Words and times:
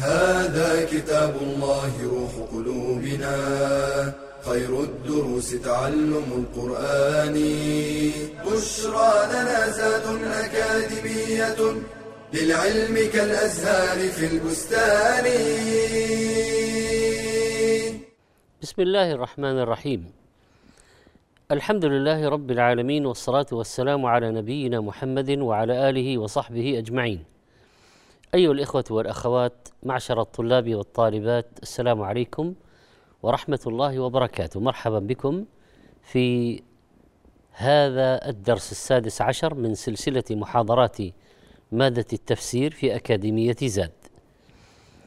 هذا 0.00 0.84
كتاب 0.84 1.34
الله 1.42 1.92
روح 2.04 2.32
قلوبنا. 2.52 3.36
خير 4.42 4.80
الدروس 4.80 5.50
تعلم 5.50 6.28
القرآن. 6.40 7.36
بشرى 8.46 9.12
لنا 9.32 9.70
زاد 9.70 10.06
أكاديمية 10.24 11.60
للعلم 12.34 12.96
كالأزهار 13.12 13.98
في 14.08 14.26
البستان. 14.26 15.26
بسم 18.62 18.82
الله 18.82 19.12
الرحمن 19.12 19.58
الرحيم. 19.58 20.12
الحمد 21.52 21.84
لله 21.84 22.28
رب 22.28 22.50
العالمين 22.50 23.06
والصلاة 23.06 23.46
والسلام 23.52 24.06
على 24.06 24.30
نبينا 24.30 24.80
محمد 24.80 25.30
وعلى 25.38 25.88
آله 25.88 26.18
وصحبه 26.18 26.78
أجمعين. 26.78 27.24
أيها 28.34 28.52
الإخوة 28.52 28.84
والأخوات 28.90 29.68
معشر 29.82 30.20
الطلاب 30.20 30.74
والطالبات 30.74 31.46
السلام 31.62 32.02
عليكم 32.02 32.54
ورحمة 33.22 33.60
الله 33.66 33.98
وبركاته. 33.98 34.60
مرحبا 34.60 34.98
بكم 34.98 35.44
في 36.02 36.62
هذا 37.52 38.28
الدرس 38.28 38.72
السادس 38.72 39.22
عشر 39.22 39.54
من 39.54 39.74
سلسلة 39.74 40.24
محاضرات 40.30 40.96
مادة 41.72 42.06
التفسير 42.12 42.70
في 42.70 42.96
أكاديمية 42.96 43.56
زاد. 43.62 43.92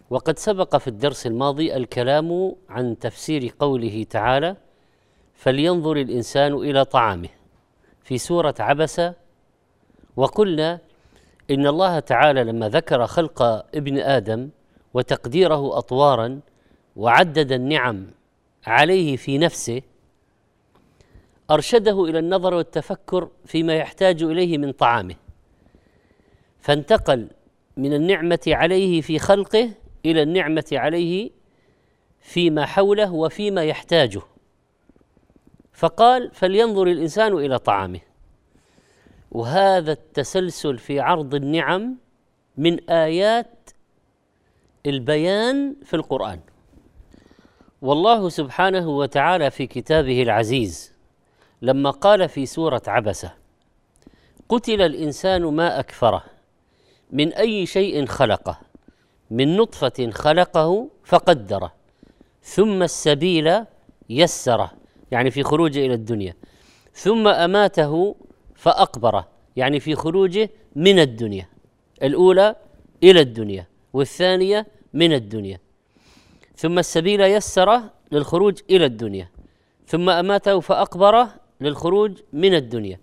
وقد 0.09 0.39
سبق 0.39 0.77
في 0.77 0.87
الدرس 0.87 1.27
الماضي 1.27 1.75
الكلام 1.75 2.55
عن 2.69 2.99
تفسير 2.99 3.53
قوله 3.59 4.05
تعالى 4.09 4.55
فلينظر 5.33 5.97
الإنسان 5.97 6.53
إلى 6.53 6.85
طعامه 6.85 7.29
في 8.03 8.17
سورة 8.17 8.55
عبس 8.59 9.01
وقلنا 10.15 10.79
إن 11.51 11.67
الله 11.67 11.99
تعالى 11.99 12.43
لما 12.43 12.69
ذكر 12.69 13.07
خلق 13.07 13.41
ابن 13.75 13.97
آدم 13.97 14.49
وتقديره 14.93 15.77
أطوارا 15.77 16.39
وعدد 16.95 17.51
النعم 17.51 18.07
عليه 18.67 19.15
في 19.15 19.37
نفسه 19.37 19.81
أرشده 21.51 22.05
إلى 22.05 22.19
النظر 22.19 22.53
والتفكر 22.53 23.29
فيما 23.45 23.73
يحتاج 23.73 24.23
إليه 24.23 24.57
من 24.57 24.71
طعامه. 24.71 25.15
فانتقل 26.59 27.27
من 27.77 27.93
النعمة 27.93 28.39
عليه 28.47 29.01
في 29.01 29.19
خلقه 29.19 29.69
إلى 30.05 30.21
النعمة 30.21 30.65
عليه 30.71 31.29
فيما 32.19 32.65
حوله 32.65 33.13
وفيما 33.13 33.63
يحتاجه. 33.63 34.21
فقال 35.73 36.31
فلينظر 36.33 36.87
الإنسان 36.87 37.33
إلى 37.33 37.59
طعامه. 37.59 37.99
وهذا 39.33 39.91
التسلسل 39.91 40.77
في 40.77 40.99
عرض 40.99 41.35
النعم 41.35 41.95
من 42.57 42.89
آيات 42.89 43.69
البيان 44.85 45.75
في 45.85 45.93
القرآن. 45.95 46.39
والله 47.81 48.29
سبحانه 48.29 48.89
وتعالى 48.89 49.51
في 49.51 49.67
كتابه 49.67 50.23
العزيز 50.23 50.93
لما 51.61 51.89
قال 51.89 52.29
في 52.29 52.45
سورة 52.45 52.81
عبسة 52.87 53.33
قتل 54.49 54.81
الإنسان 54.81 55.43
ما 55.43 55.79
أكفره 55.79 56.23
من 57.11 57.33
أي 57.33 57.65
شيء 57.65 58.05
خلقه 58.05 58.59
من 59.31 59.57
نطفة 59.57 60.11
خلقه 60.11 60.87
فقدره 61.03 61.73
ثم 62.43 62.83
السبيل 62.83 63.65
يسره. 64.09 64.71
يعني 65.11 65.31
في 65.31 65.43
خروجه 65.43 65.85
إلى 65.85 65.93
الدنيا. 65.93 66.35
ثم 66.93 67.27
أماته 67.27 68.15
فأقبره 68.63 69.27
يعني 69.55 69.79
في 69.79 69.95
خروجه 69.95 70.49
من 70.75 70.99
الدنيا 70.99 71.47
الأولى 72.03 72.55
إلى 73.03 73.21
الدنيا 73.21 73.67
والثانية 73.93 74.67
من 74.93 75.13
الدنيا. 75.13 75.59
ثم 76.55 76.79
السبيل 76.79 77.21
يسره 77.21 77.93
للخروج 78.11 78.59
إلى 78.69 78.85
الدنيا. 78.85 79.27
ثم 79.87 80.09
أماته 80.09 80.59
فأقبره 80.59 81.35
للخروج 81.61 82.11
من 82.33 82.53
الدنيا. 82.53 82.99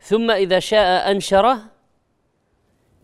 ثم 0.00 0.30
إذا 0.30 0.58
شاء 0.58 1.10
أنشره 1.10 1.58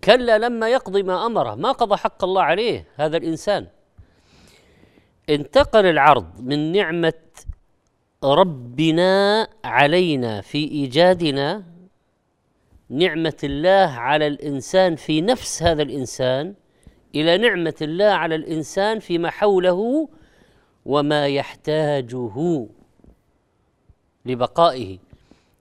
كلا 0.05 0.39
لما 0.39 0.69
يقضي 0.69 1.03
ما 1.03 1.27
أمره. 1.27 1.55
ما 1.55 1.73
قضى 1.73 1.97
حق 1.97 2.25
الله 2.25 2.43
عليه 2.43 2.87
هذا 2.97 3.17
الإنسان. 3.17 3.67
انتقل 5.31 5.87
العرض 5.87 6.41
من 6.41 6.73
نعمة 6.73 7.13
ربنا 8.25 9.49
علينا 9.65 10.41
في 10.41 10.59
إيجادنا 10.59 11.80
نعمة 12.91 13.37
الله 13.45 13.91
على 14.01 14.27
الإنسان 14.27 14.97
في 14.97 15.21
نفس 15.21 15.63
هذا 15.63 15.83
الإنسان 15.83 16.55
إلى 17.15 17.39
نعمة 17.39 17.75
الله 17.83 18.05
على 18.05 18.35
الإنسان 18.35 18.99
فيما 18.99 19.31
حوله 19.31 20.09
وما 20.87 21.27
يحتاجه 21.27 22.67
لبقائه. 24.27 24.99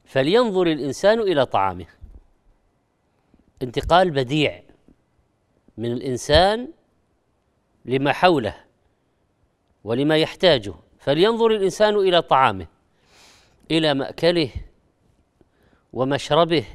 فلينظر 0.05 0.67
الإنسان 0.67 1.19
إلى 1.19 1.45
طعامه. 1.45 1.85
انتقال 3.61 4.11
بديع 4.11 4.63
من 5.77 5.91
الإنسان 5.91 6.67
لما 7.85 8.13
حوله 8.13 8.55
ولما 9.83 10.17
يحتاجه. 10.17 10.73
فلينظر 10.99 11.47
الإنسان 11.51 11.95
إلى 11.95 12.21
طعامه 12.21 12.67
إلى 13.71 13.93
مأكله 13.93 14.49
ومشربه 15.93 16.65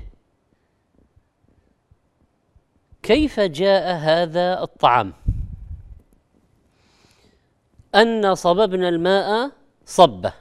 كيف 3.04 3.40
جاء 3.40 3.96
هذا 3.96 4.62
الطعام؟ 4.62 5.12
أن 7.94 8.34
صببنا 8.34 8.88
الماء 8.88 9.50
صبة. 9.84 10.32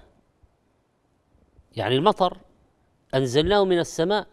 يعني 1.75 1.95
المطر 1.95 2.37
أنزلناه 3.15 3.63
من 3.65 3.79
السماء. 3.79 4.27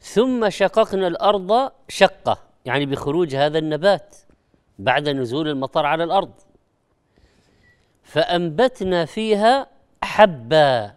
ثم 0.00 0.50
شققنا 0.50 1.06
الأرض 1.06 1.72
شقة 1.88 2.38
يعني 2.64 2.86
بخروج 2.86 3.34
هذا 3.36 3.58
النبات 3.58 4.16
بعد 4.78 5.08
نزول 5.08 5.48
المطر 5.48 5.86
على 5.86 6.04
الأرض. 6.04 6.32
فأنبتنا 8.02 9.04
فيها 9.04 9.66
حبا 10.02 10.94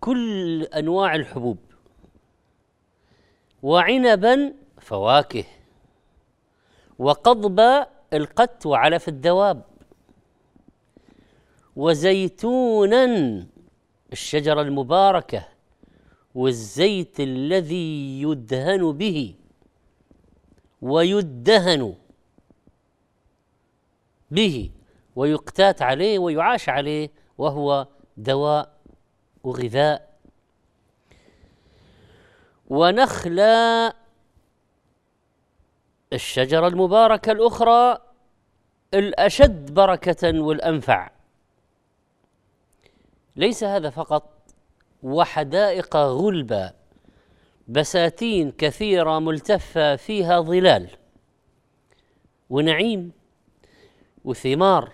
كل 0.00 0.62
أنواع 0.62 1.14
الحبوب. 1.14 1.65
وعنبا 3.66 4.54
فواكه. 4.80 5.44
وقضبا 6.98 7.86
القت 8.12 8.66
وعلف 8.66 9.08
الدواب. 9.08 9.62
وزيتونا 11.76 13.04
الشجرة 14.12 14.60
المباركة. 14.62 15.48
والزيت 16.34 17.20
الذي 17.20 18.22
يدهن 18.22 18.92
به. 18.92 19.34
ويدهن 20.82 21.94
به. 24.30 24.70
ويقتات 25.16 25.82
عليه 25.82 26.18
ويعاش 26.18 26.68
عليه. 26.68 27.10
وهو 27.38 27.86
دواء 28.16 28.76
وغذاء. 29.44 30.15
ونخلة 32.66 33.92
الشجرة 36.12 36.68
المباركة 36.68 37.32
الأخرى 37.32 37.98
الأشد 38.94 39.74
بركة 39.74 40.40
والأنفع. 40.40 41.10
ليس 43.36 43.64
هذا 43.64 43.90
فقط 43.90 44.32
وحدائق 45.02 45.96
غلبة 45.96 46.72
بساتين 47.68 48.52
كثيرة 48.52 49.18
ملتفة 49.18 49.96
فيها 49.96 50.40
ظلال 50.40 50.90
ونعيم 52.50 53.12
وثمار 54.24 54.92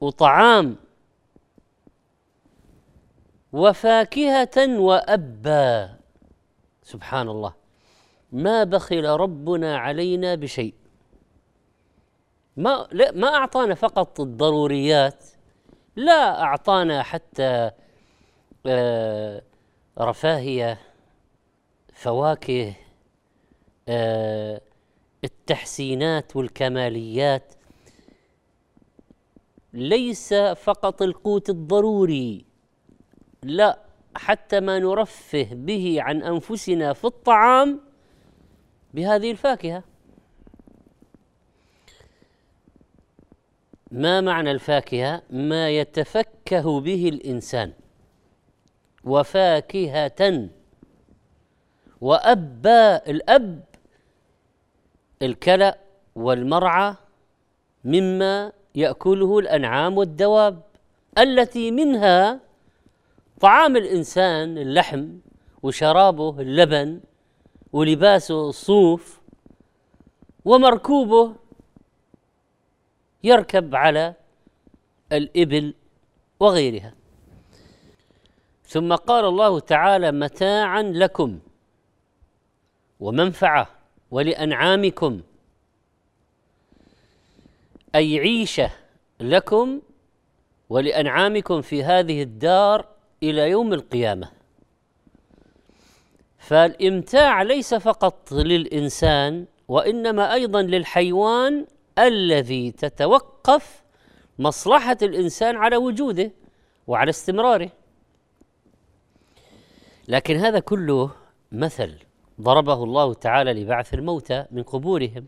وطعام 0.00 0.76
وفاكهة 3.52 4.78
وأبا. 4.80 5.96
سبحان 6.82 7.28
الله. 7.28 7.54
ما 8.32 8.64
بخل 8.64 9.04
ربنا 9.04 9.76
علينا 9.78 10.34
بشيء. 10.34 10.74
ما 12.56 12.88
لا 12.92 13.12
ما 13.12 13.34
أعطانا 13.34 13.74
فقط 13.74 14.20
الضروريات 14.20 15.24
لا 15.96 16.42
أعطانا 16.42 17.02
حتى 17.02 17.70
آه 18.66 19.42
رفاهية 19.98 20.78
فواكه 21.92 22.74
آه 23.88 24.60
التحسينات 25.24 26.36
والكماليات. 26.36 27.54
ليس 29.72 30.34
فقط 30.34 31.02
القوت 31.02 31.50
الضروري. 31.50 32.51
لا 33.42 33.78
حتى 34.16 34.60
ما 34.60 34.78
نرفه 34.78 35.48
به 35.52 35.96
عن 36.00 36.22
أنفسنا 36.22 36.92
في 36.92 37.04
الطعام 37.04 37.80
بهذه 38.94 39.30
الفاكهة. 39.30 39.84
ما 43.90 44.20
معنى 44.20 44.50
الفاكهة؟ 44.50 45.22
ما 45.30 45.70
يتفكه 45.70 46.80
به 46.80 47.08
الإنسان. 47.08 47.72
وفاكهة. 49.04 50.48
وأبا 52.00 53.10
الأب 53.10 53.64
الكلأ 55.22 55.78
والمرعى 56.14 56.94
مما 57.84 58.52
يأكله 58.74 59.38
الأنعام 59.38 59.98
والدواب 59.98 60.62
التي 61.18 61.70
منها 61.70 62.40
طعام 63.40 63.76
الإنسان 63.76 64.58
اللحم 64.58 65.08
وشرابه 65.62 66.40
اللبن 66.40 67.00
ولباسه 67.72 68.48
الصوف 68.48 69.20
ومركوبه 70.44 71.34
يركب 73.24 73.74
على 73.74 74.14
الإبل 75.12 75.74
وغيرها. 76.40 76.94
ثم 78.64 78.94
قال 78.94 79.24
الله 79.24 79.60
تعالى 79.60 80.12
متاعا 80.12 80.82
لكم 80.82 81.38
ومنفعة 83.00 83.68
ولأنعامكم. 84.10 85.20
أي 87.94 88.18
عيشة 88.18 88.70
لكم 89.20 89.80
ولأنعامكم 90.68 91.62
في 91.62 91.84
هذه 91.84 92.22
الدار 92.22 92.91
إلى 93.22 93.50
يوم 93.50 93.72
القيامة. 93.72 94.30
فالإمتاع 96.38 97.42
ليس 97.42 97.74
فقط 97.74 98.32
للإنسان 98.32 99.46
وإنما 99.68 100.32
أيضا 100.32 100.62
للحيوان 100.62 101.66
الذي 101.98 102.70
تتوقف 102.72 103.82
مصلحة 104.38 104.96
الإنسان 105.02 105.56
على 105.56 105.76
وجوده 105.76 106.30
وعلى 106.86 107.10
استمراره. 107.10 107.70
لكن 110.08 110.36
هذا 110.36 110.58
كله 110.58 111.10
مثل 111.52 111.98
ضربه 112.40 112.84
الله 112.84 113.14
تعالى 113.14 113.52
لبعث 113.52 113.94
الموتى 113.94 114.46
من 114.50 114.62
قبورهم. 114.62 115.26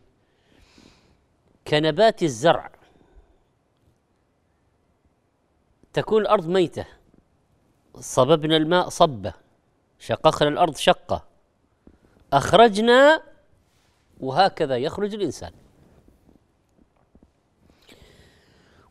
كنبات 1.69 2.23
الزرع 2.23 2.71
تكون 5.93 6.23
الأرض 6.23 6.49
ميتة. 6.49 6.87
صببنا 7.97 8.57
الماء 8.57 8.89
صبة 8.89 9.35
شققنا 9.99 10.49
الأرض 10.49 10.77
شقة. 10.77 11.25
أخرجنا 12.33 13.23
وهكذا 14.21 14.77
يخرج 14.77 15.15
الإنسان. 15.15 15.53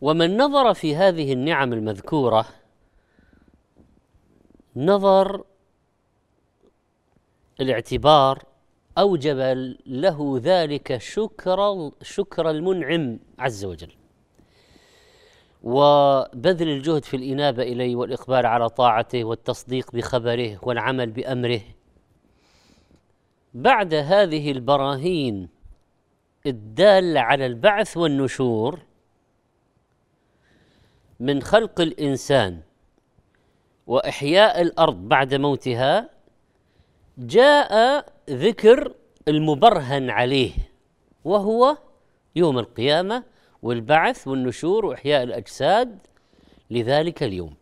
ومن 0.01 0.37
نظر 0.37 0.73
في 0.73 0.95
هذه 0.95 1.33
النعم 1.33 1.73
المذكورة 1.73 2.45
نظر 4.75 5.43
الاعتبار 7.61 8.43
أوجب 8.97 9.37
له 9.85 10.39
ذلك 10.43 10.97
شكر 10.97 11.91
شكر 12.01 12.49
المنعم 12.49 13.19
عز 13.39 13.65
وجل. 13.65 14.02
وبذل 15.63 16.69
الجهد 16.69 17.05
في 17.05 17.17
الإنابة 17.17 17.63
إليه 17.63 17.95
والإقبال 17.95 18.45
على 18.45 18.69
طاعته 18.69 19.23
والتصديق 19.23 19.91
بخبره 19.91 20.59
والعمل 20.61 21.11
بأمره. 21.11 21.61
بعد 23.53 23.93
هذه 23.93 24.51
البراهين 24.51 25.49
الداله 26.45 27.19
على 27.19 27.45
البعث 27.45 27.97
والنشور 27.97 28.79
من 31.19 31.41
خلق 31.41 31.81
الإنسان 31.81 32.61
وإحياء 33.87 34.61
الأرض 34.61 34.95
بعد 34.95 35.35
موتها 35.35 36.09
جاء 37.17 38.05
ذكر 38.29 38.93
المبرهن 39.27 40.09
عليه 40.09 40.51
وهو 41.23 41.77
يوم 42.35 42.59
القيامة 42.59 43.23
والبعث 43.63 44.27
والنشور 44.27 44.85
وإحياء 44.85 45.23
الأجساد 45.23 45.99
لذلك 46.71 47.23
اليوم. 47.23 47.55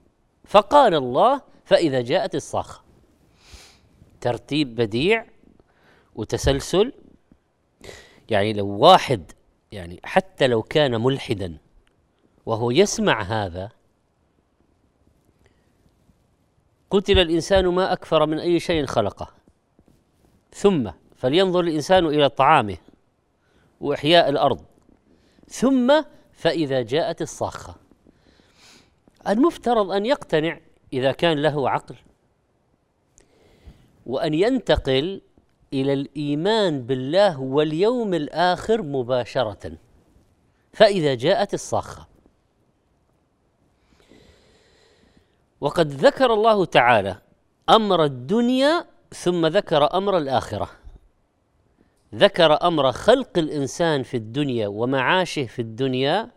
فقال 0.45 0.93
الله 0.95 1.41
فإذا 1.65 2.01
جاءت 2.01 2.35
الصاخة. 2.35 2.83
ترتيب 4.21 4.75
بديع 4.75 5.25
وتسلسل. 6.15 6.93
يعني 8.29 8.53
لو 8.53 8.67
واحد 8.67 9.31
يعني 9.71 9.99
حتى 10.03 10.47
لو 10.47 10.61
كان 10.61 11.01
ملحدا 11.01 11.57
وهو 12.45 12.71
يسمع 12.71 13.21
هذا 13.21 13.69
قتل 16.89 17.19
الإنسان 17.19 17.67
ما 17.67 17.93
أكثر 17.93 18.25
من 18.25 18.39
أي 18.39 18.59
شيء 18.59 18.85
خلقه. 18.85 19.27
ثم 20.53 20.91
فلينظر 21.15 21.59
الإنسان 21.59 22.05
إلى 22.05 22.29
طعامه 22.29 22.77
وإحياء 23.81 24.29
الأرض. 24.29 24.70
ثم 25.51 26.03
فإذا 26.33 26.81
جاءت 26.81 27.21
الصاخة. 27.21 27.75
المفترض 29.27 29.91
أن 29.91 30.05
يقتنع 30.05 30.59
إذا 30.93 31.11
كان 31.11 31.41
له 31.41 31.69
عقل 31.69 31.95
وأن 34.05 34.33
ينتقل 34.33 35.21
إلى 35.73 35.93
الإيمان 35.93 36.81
بالله 36.81 37.39
واليوم 37.39 38.13
الآخر 38.13 38.81
مباشرة. 38.81 39.77
فإذا 40.73 41.15
جاءت 41.15 41.53
الصاخة. 41.53 42.07
وقد 45.61 45.91
ذكر 45.91 46.33
الله 46.33 46.65
تعالى 46.65 47.17
أمر 47.69 48.03
الدنيا 48.03 48.85
ثم 49.09 49.45
ذكر 49.45 49.97
أمر 49.97 50.17
الآخرة. 50.17 50.80
ذكر 52.15 52.67
أمر 52.67 52.91
خلق 52.91 53.37
الإنسان 53.37 54.03
في 54.03 54.17
الدنيا 54.17 54.67
ومعاشه 54.67 55.45
في 55.45 55.59
الدنيا 55.61 56.31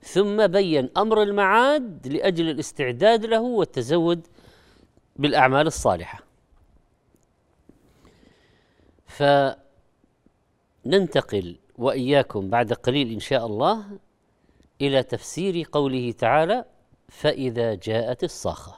ثم 0.00 0.46
بين 0.46 0.90
أمر 0.96 1.22
المعاد 1.22 2.08
لأجل 2.08 2.50
الاستعداد 2.50 3.26
له 3.26 3.40
والتزود 3.40 4.26
بالأعمال 5.16 5.66
الصالحة. 5.66 6.24
فننتقل 10.84 11.58
وإياكم 11.78 12.50
بعد 12.50 12.72
قليل 12.72 13.12
إن 13.12 13.20
شاء 13.20 13.46
الله 13.46 13.84
إلى 14.80 15.02
تفسير 15.02 15.68
قوله 15.72 16.12
تعالى 16.12 16.64
فإذا 17.08 17.74
جاءت 17.74 18.24
الصاخة. 18.24 18.76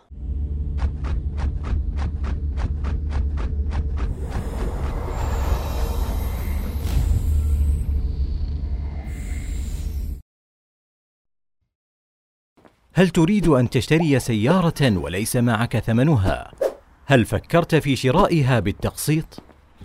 هل 12.98 13.08
تريد 13.08 13.48
أن 13.48 13.70
تشتري 13.70 14.18
سيارة 14.20 14.96
وليس 14.96 15.36
معك 15.36 15.78
ثمنها؟ 15.78 16.52
هل 17.06 17.24
فكرت 17.24 17.74
في 17.74 17.96
شرائها 17.96 18.60
بالتقسيط؟ 18.60 19.42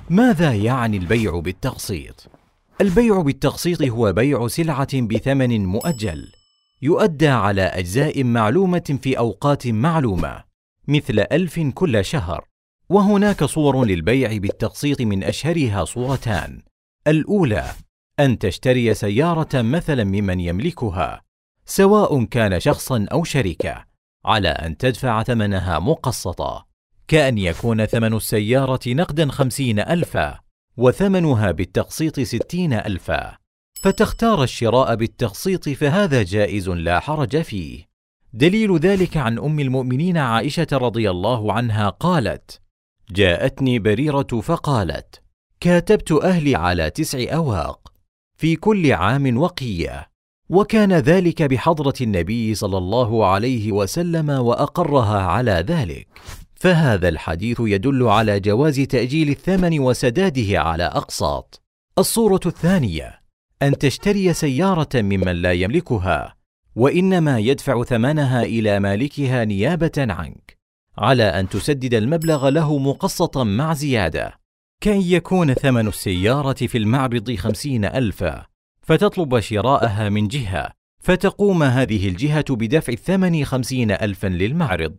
ماذا 0.09 0.53
يعني 0.53 0.97
البيع 0.97 1.39
بالتقسيط؟ 1.39 2.27
البيع 2.81 3.21
بالتقسيط 3.21 3.81
هو 3.81 4.13
بيع 4.13 4.47
سلعة 4.47 5.01
بثمن 5.01 5.65
مؤجل 5.65 6.31
يؤدى 6.81 7.27
على 7.27 7.61
أجزاء 7.61 8.23
معلومة 8.23 8.99
في 9.03 9.17
أوقات 9.17 9.67
معلومة 9.67 10.43
مثل 10.87 11.19
ألف 11.31 11.59
كل 11.59 12.05
شهر 12.05 12.45
وهناك 12.89 13.43
صور 13.43 13.85
للبيع 13.85 14.37
بالتقسيط 14.37 15.01
من 15.01 15.23
أشهرها 15.23 15.85
صورتان 15.85 16.61
الأولى 17.07 17.65
أن 18.19 18.39
تشتري 18.39 18.93
سيارة 18.93 19.61
مثلا 19.61 20.03
ممن 20.03 20.39
يملكها 20.39 21.21
سواء 21.73 22.23
كان 22.23 22.59
شخصا 22.59 23.05
أو 23.11 23.23
شركة 23.23 23.85
على 24.25 24.49
أن 24.49 24.77
تدفع 24.77 25.23
ثمنها 25.23 25.79
مقسطة 25.79 26.67
كأن 27.07 27.37
يكون 27.37 27.85
ثمن 27.85 28.13
السيارة 28.13 28.79
نقدا 28.87 29.31
خمسين 29.31 29.79
ألفا 29.79 30.39
وثمنها 30.77 31.51
بالتقسيط 31.51 32.19
ستين 32.19 32.73
ألفا. 32.73 33.37
فتختار 33.81 34.43
الشراء 34.43 34.95
بالتقسيط 34.95 35.69
فهذا 35.69 36.23
جائز 36.23 36.69
لا 36.69 36.99
حرج 36.99 37.41
فيه. 37.41 37.85
دليل 38.33 38.77
ذلك 38.77 39.17
عن 39.17 39.39
أم 39.39 39.59
المؤمنين 39.59 40.17
عائشة 40.17 40.67
رضي 40.73 41.09
الله 41.09 41.53
عنها 41.53 41.89
قالت 41.89 42.61
جاءتني 43.11 43.79
بريرة 43.79 44.41
فقالت 44.43 45.21
كاتبت 45.59 46.11
أهلي 46.11 46.55
على 46.55 46.89
تسع 46.89 47.35
أواق 47.35 47.93
في 48.37 48.55
كل 48.55 48.91
عام 48.91 49.37
وقية. 49.37 50.10
وكان 50.51 50.93
ذلك 50.93 51.43
بحضرة 51.43 51.93
النبي 52.01 52.55
صلى 52.55 52.77
الله 52.77 53.25
عليه 53.25 53.71
وسلم 53.71 54.29
وأقرها 54.29 55.21
على 55.21 55.65
ذلك. 55.67 56.07
فهذا 56.55 57.09
الحديث 57.09 57.57
يدل 57.59 58.03
على 58.03 58.39
جواز 58.39 58.79
تأجيل 58.79 59.29
الثمن 59.29 59.79
وسداده 59.79 60.61
على 60.61 60.83
أقساط. 60.83 61.61
الصورة 61.97 62.39
الثانية 62.45 63.21
أن 63.61 63.77
تشتري 63.77 64.33
سيارة 64.33 64.89
ممن 64.95 65.31
لا 65.31 65.51
يملكها 65.53 66.35
وإنما 66.75 67.39
يدفع 67.39 67.83
ثمنها 67.83 68.43
إلى 68.43 68.79
مالكها 68.79 69.45
نيابة 69.45 69.91
عنك 69.97 70.57
على 70.97 71.23
أن 71.23 71.49
تسدد 71.49 71.93
المبلغ 71.93 72.49
له 72.49 72.77
مقسطا 72.77 73.43
مع 73.43 73.73
زيادة. 73.73 74.39
كأن 74.81 75.01
يكون 75.01 75.53
ثمن 75.53 75.87
السيارة 75.87 76.53
في 76.67 76.77
المعرض 76.77 77.35
خمسين 77.35 77.85
ألفا. 77.85 78.50
فتطلب 78.85 79.39
شراءها 79.39 80.09
من 80.09 80.27
جهة 80.27 80.71
فتقوم 81.03 81.63
هذه 81.63 82.07
الجهة 82.09 82.45
بدفع 82.49 82.93
الثمن 82.93 83.45
خمسين 83.45 83.91
ألفا 83.91 84.27
للمعرض 84.27 84.95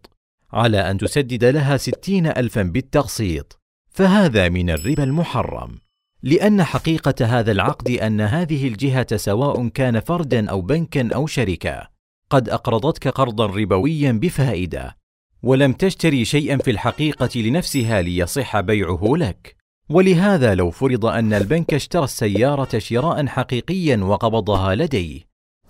على 0.53 0.91
أن 0.91 0.99
تسدد 0.99 1.45
لها 1.45 1.77
ستين 1.77 2.27
ألفا 2.27 2.63
بالتقسيط. 2.63 3.61
فهذا 3.91 4.49
من 4.49 4.71
الربا 4.71 5.05
المحرم. 5.05 5.79
لأن 6.23 6.63
حقيقة 6.63 7.15
هذا 7.27 7.53
العقد 7.53 7.91
أن 7.91 8.21
هذه 8.21 8.69
الجهة 8.69 9.17
سواء 9.17 9.69
كان 9.69 10.01
فردا 10.01 10.51
أو 10.51 10.61
بنكا 10.61 11.15
أو 11.15 11.27
شركة 11.27 11.89
قد 12.31 12.49
أقرضتك 12.49 13.09
قرضا 13.09 13.47
ربويا 13.47 14.13
بفائدة 14.13 14.97
ولم 15.43 15.73
تشتري 15.73 16.25
شيئا 16.25 16.57
في 16.57 16.71
الحقيقة 16.71 17.41
لنفسها 17.41 18.03
ليصح 18.03 18.61
بيعه 18.61 19.03
لك. 19.17 19.62
ولهذا 19.93 20.55
لو 20.55 20.71
فرض 20.71 21.07
أن 21.07 21.33
البنك 21.33 21.75
اشترى 21.75 22.05
السيارة 22.05 22.79
شراء 22.79 23.27
حقيقيا 23.27 23.97
وقبضها 23.97 24.75
لديه 24.75 25.21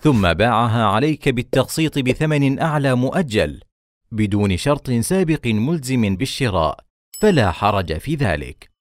ثم 0.00 0.32
باعها 0.32 0.84
عليك 0.84 1.28
بالتقسيط 1.28 1.98
بثمن 1.98 2.58
أعلى 2.58 2.94
مؤجل 2.94 3.60
بدون 4.12 4.56
شرط 4.56 4.90
سابق 4.90 5.46
ملزم 5.46 6.16
بالشراء 6.16 6.80
فلا 7.20 7.50
حرج 7.50 7.98
في 7.98 8.14
ذلك 8.14 8.72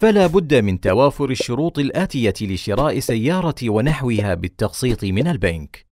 فلا 0.00 0.26
بد 0.26 0.54
من 0.54 0.80
توافر 0.80 1.30
الشروط 1.30 1.78
الآتية 1.78 2.34
لشراء 2.40 2.98
سيارة 2.98 3.54
ونحوها 3.64 4.34
بالتقسيط 4.34 5.04
من 5.04 5.26
البنك. 5.26 5.86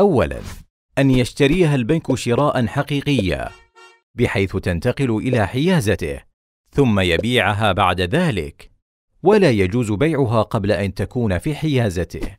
أولاً: 0.00 0.40
أن 0.98 1.10
يشتريها 1.10 1.74
البنك 1.74 2.14
شراء 2.14 2.66
حقيقيا، 2.66 3.50
بحيث 4.14 4.56
تنتقل 4.56 5.16
إلى 5.16 5.46
حيازته، 5.46 6.20
ثم 6.74 7.00
يبيعها 7.00 7.72
بعد 7.72 8.00
ذلك، 8.00 8.70
ولا 9.22 9.50
يجوز 9.50 9.92
بيعها 9.92 10.42
قبل 10.42 10.72
أن 10.72 10.94
تكون 10.94 11.38
في 11.38 11.54
حيازته. 11.54 12.36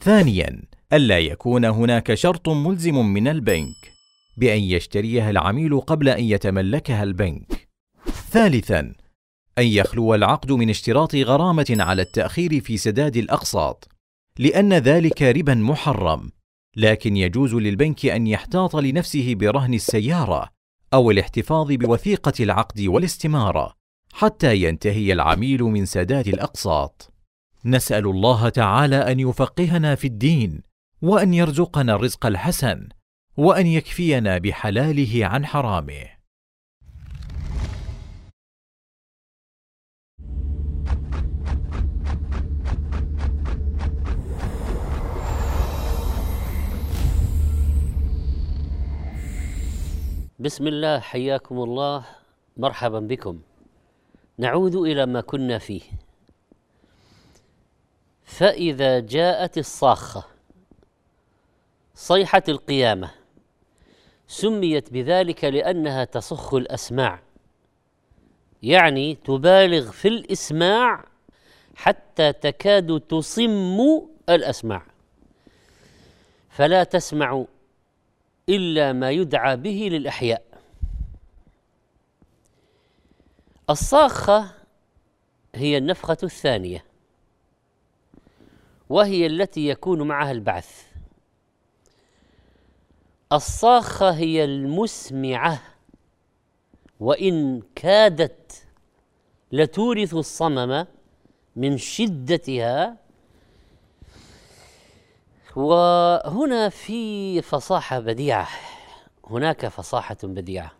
ثانياً: 0.00 0.62
ألا 0.92 1.18
يكون 1.18 1.64
هناك 1.64 2.14
شرط 2.14 2.48
ملزم 2.48 3.06
من 3.06 3.28
البنك 3.28 3.92
بأن 4.36 4.60
يشتريها 4.60 5.30
العميل 5.30 5.80
قبل 5.80 6.08
أن 6.08 6.24
يتملكها 6.24 7.02
البنك. 7.02 7.68
ثالثاً: 8.30 8.92
أن 9.58 9.66
يخلو 9.66 10.14
العقد 10.14 10.52
من 10.52 10.70
اشتراط 10.70 11.14
غرامة 11.14 11.76
على 11.78 12.02
التأخير 12.02 12.60
في 12.60 12.76
سداد 12.76 13.16
الأقساط، 13.16 13.88
لأن 14.38 14.72
ذلك 14.72 15.22
ربا 15.22 15.54
محرم، 15.54 16.30
لكن 16.76 17.16
يجوز 17.16 17.54
للبنك 17.54 18.06
أن 18.06 18.26
يحتاط 18.26 18.76
لنفسه 18.76 19.34
برهن 19.34 19.74
السيارة 19.74 20.55
أو 20.96 21.10
الاحتفاظ 21.10 21.72
بوثيقة 21.72 22.32
العقد 22.40 22.80
والاستمارة 22.80 23.72
حتى 24.12 24.56
ينتهي 24.56 25.12
العميل 25.12 25.62
من 25.62 25.86
سداد 25.86 26.28
الأقساط. 26.28 27.12
نسأل 27.64 28.06
الله 28.06 28.48
تعالى 28.48 28.96
أن 28.96 29.20
يفقهنا 29.20 29.94
في 29.94 30.06
الدين، 30.06 30.62
وأن 31.02 31.34
يرزقنا 31.34 31.94
الرزق 31.94 32.26
الحسن، 32.26 32.88
وأن 33.36 33.66
يكفينا 33.66 34.38
بحلاله 34.38 35.26
عن 35.26 35.46
حرامه. 35.46 36.15
بسم 50.46 50.66
الله 50.66 50.98
حياكم 50.98 51.58
الله. 51.62 52.04
مرحبا 52.56 53.00
بكم. 53.00 53.40
نعود 54.38 54.74
إلى 54.74 55.06
ما 55.06 55.20
كنا 55.20 55.58
فيه. 55.58 55.82
فإذا 58.24 59.00
جاءت 59.00 59.58
الصاخة 59.58 60.24
صيحة 61.94 62.42
القيامة 62.48 63.10
سميت 64.28 64.92
بذلك 64.92 65.44
لأنها 65.44 66.04
تصخ 66.04 66.54
الأسماع. 66.54 67.20
يعني 68.62 69.14
تبالغ 69.14 69.90
في 69.90 70.08
الإسماع 70.08 71.04
حتى 71.74 72.32
تكاد 72.32 73.00
تصم 73.00 73.78
الأسماع. 74.28 74.82
فلا 76.50 76.84
تسمع 76.84 77.44
إلا 78.48 78.92
ما 78.92 79.10
يدعى 79.10 79.56
به 79.56 79.88
للإحياء. 79.92 80.42
الصاخة 83.70 84.50
هي 85.54 85.78
النفخة 85.78 86.16
الثانية 86.22 86.84
وهي 88.88 89.26
التي 89.26 89.68
يكون 89.68 90.02
معها 90.02 90.32
البعث. 90.32 90.86
الصاخة 93.32 94.10
هي 94.10 94.44
المسمعة 94.44 95.62
وإن 97.00 97.62
كادت 97.74 98.66
لتورث 99.52 100.14
الصمم 100.14 100.86
من 101.56 101.78
شدتها 101.78 102.96
وهنا 105.56 106.68
في 106.68 107.42
فصاحة 107.42 108.00
بديعة. 108.00 108.48
هناك 109.24 109.68
فصاحة 109.68 110.16
بديعة. 110.22 110.72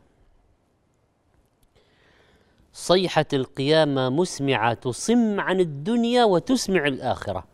صيحة 2.73 3.27
القيامة 3.33 4.09
مسمعة 4.09 4.75
تصم 4.75 5.41
عن 5.41 5.61
الدنيا 5.61 6.25
وتسمع 6.25 6.87
الآخرة. 6.87 7.47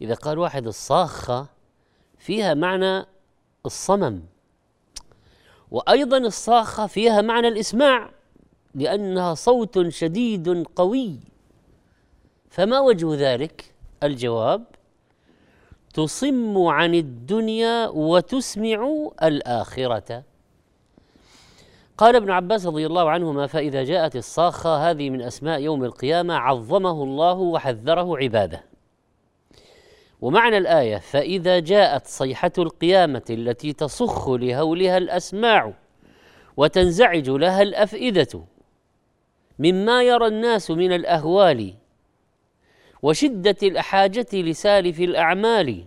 إذا 0.00 0.14
قال 0.14 0.38
واحد 0.38 0.66
الصاخة 0.66 1.46
فيها 2.18 2.54
معنى 2.54 3.06
الصمم. 3.66 4.22
وأيضا 5.70 6.18
الصاخة 6.18 6.86
فيها 6.86 7.20
معنى 7.20 7.48
الإسماع 7.48 8.10
لأنها 8.74 9.34
صوت 9.34 9.88
شديد 9.88 10.66
قوي. 10.66 11.31
فما 12.52 12.80
وجه 12.80 13.14
ذلك؟ 13.14 13.74
الجواب 14.02 14.64
تصم 15.94 16.58
عن 16.58 16.94
الدنيا 16.94 17.88
وتسمع 17.88 19.08
الآخرة. 19.22 20.22
قال 21.98 22.16
ابن 22.16 22.30
عباس 22.30 22.66
رضي 22.66 22.86
الله 22.86 23.10
عنهما 23.10 23.46
فإذا 23.46 23.84
جاءت 23.84 24.16
الصاخة 24.16 24.90
هذه 24.90 25.10
من 25.10 25.22
أسماء 25.22 25.60
يوم 25.60 25.84
القيامة 25.84 26.34
عظمه 26.34 27.02
الله 27.02 27.32
وحذره 27.32 28.18
عباده. 28.18 28.64
ومعنى 30.20 30.58
الآية 30.58 30.96
فإذا 30.96 31.58
جاءت 31.58 32.06
صيحة 32.06 32.52
القيامة 32.58 33.24
التي 33.30 33.72
تصخ 33.72 34.28
لهولها 34.28 34.98
الأسماع 34.98 35.72
وتنزعج 36.56 37.30
لها 37.30 37.62
الأفئدة 37.62 38.44
مما 39.58 40.02
يرى 40.02 40.26
الناس 40.26 40.70
من 40.70 40.92
الأهوال 40.92 41.81
وشدة 43.02 43.56
الحاجة 43.62 44.26
لسالف 44.32 45.00
الأعمال. 45.00 45.84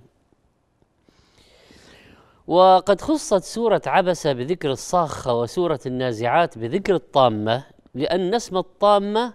وقد 2.47 3.01
خصت 3.01 3.43
سورة 3.43 3.81
عبس 3.87 4.27
بذكر 4.27 4.71
الصاخة 4.71 5.39
وسورة 5.39 5.79
النازعات 5.85 6.57
بذكر 6.57 6.95
الطامة 6.95 7.63
لأن 7.93 8.33
اسم 8.33 8.57
الطامة 8.57 9.33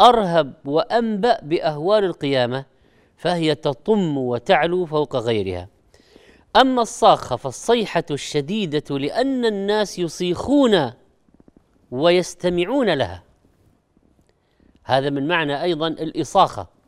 أرهب 0.00 0.54
وأنبأ 0.64 1.40
بأهوال 1.42 2.04
القيامة 2.04 2.64
فهي 3.16 3.54
تطم 3.54 4.18
وتعلو 4.18 4.86
فوق 4.86 5.16
غيرها. 5.16 5.68
أما 6.56 6.82
الصاخة 6.82 7.36
فالصيحة 7.36 8.04
الشديدة 8.10 8.98
لأن 8.98 9.44
الناس 9.44 9.98
يصيخون 9.98 10.92
ويستمعون 11.90 12.90
لها. 12.94 13.22
هذا 14.84 15.10
من 15.10 15.28
معنى 15.28 15.62
أيضا 15.62 15.88
الإصاخة. 15.88 16.81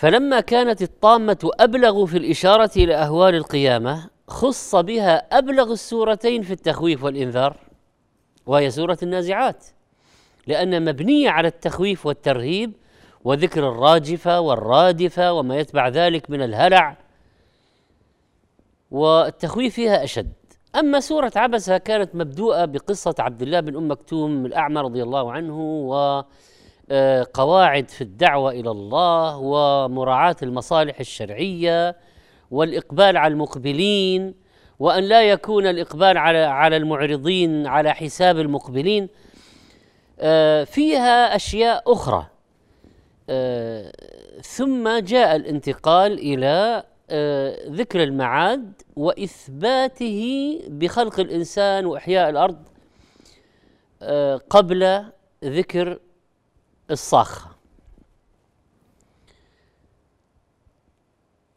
فلما 0.00 0.40
كانت 0.40 0.82
الطامة 0.82 1.50
أبلغ 1.60 2.06
في 2.06 2.18
الإشارة 2.18 2.70
إلى 2.76 2.94
أهوال 2.94 3.34
القيامة 3.34 4.10
خص 4.28 4.74
بها 4.76 5.38
أبلغ 5.38 5.72
السورتين 5.72 6.42
في 6.42 6.52
التخويف 6.52 7.04
والإنذار 7.04 7.56
وهي 8.46 8.70
سورة 8.70 8.98
النازعات 9.02 9.66
لأن 10.46 10.84
مبنية 10.84 11.30
على 11.30 11.48
التخويف 11.48 12.06
والترهيب 12.06 12.72
وذكر 13.24 13.68
الراجفه 13.68 14.40
والرادفه 14.40 15.32
وما 15.32 15.58
يتبع 15.58 15.88
ذلك 15.88 16.30
من 16.30 16.42
الهلع 16.42 16.96
والتخويف 18.90 19.74
فيها 19.74 20.04
أشد. 20.04 20.32
أما 20.76 21.00
سورة 21.00 21.32
عبسة 21.36 21.78
كانت 21.78 22.14
مبدوءة 22.14 22.64
بقصة 22.64 23.14
عبد 23.18 23.42
الله 23.42 23.60
بن 23.60 23.76
أم 23.76 23.90
مكتوم 23.90 24.46
الأعمى 24.46 24.80
رضي 24.80 25.02
الله 25.02 25.32
عنه 25.32 25.60
و 25.60 26.22
قواعد 27.34 27.88
في 27.88 28.00
الدعوة 28.00 28.50
إلى 28.50 28.70
الله 28.70 29.36
ومراعاة 29.36 30.36
المصالح 30.42 31.00
الشرعية 31.00 31.96
والإقبال 32.50 33.16
على 33.16 33.32
المقبلين 33.32 34.34
وأن 34.78 35.04
لا 35.04 35.22
يكون 35.22 35.66
الإقبال 35.66 36.18
على 36.18 36.38
على 36.38 36.76
المعرضين 36.76 37.66
على 37.66 37.94
حساب 37.94 38.38
المقبلين. 38.38 39.08
آه، 40.20 40.64
فيها 40.64 41.36
أشياء 41.36 41.92
أخرى. 41.92 42.26
آه، 43.30 43.92
ثم 44.42 44.98
جاء 44.98 45.36
الانتقال 45.36 46.18
إلى 46.18 46.82
آه، 47.10 47.68
ذكر 47.68 48.02
المعاد 48.02 48.82
وإثباته 48.96 50.58
بخلق 50.68 51.20
الإنسان 51.20 51.86
وإحياء 51.86 52.30
الأرض 52.30 52.58
قبل 54.50 55.04
ذكر 55.44 55.98
الصاخة. 56.90 57.50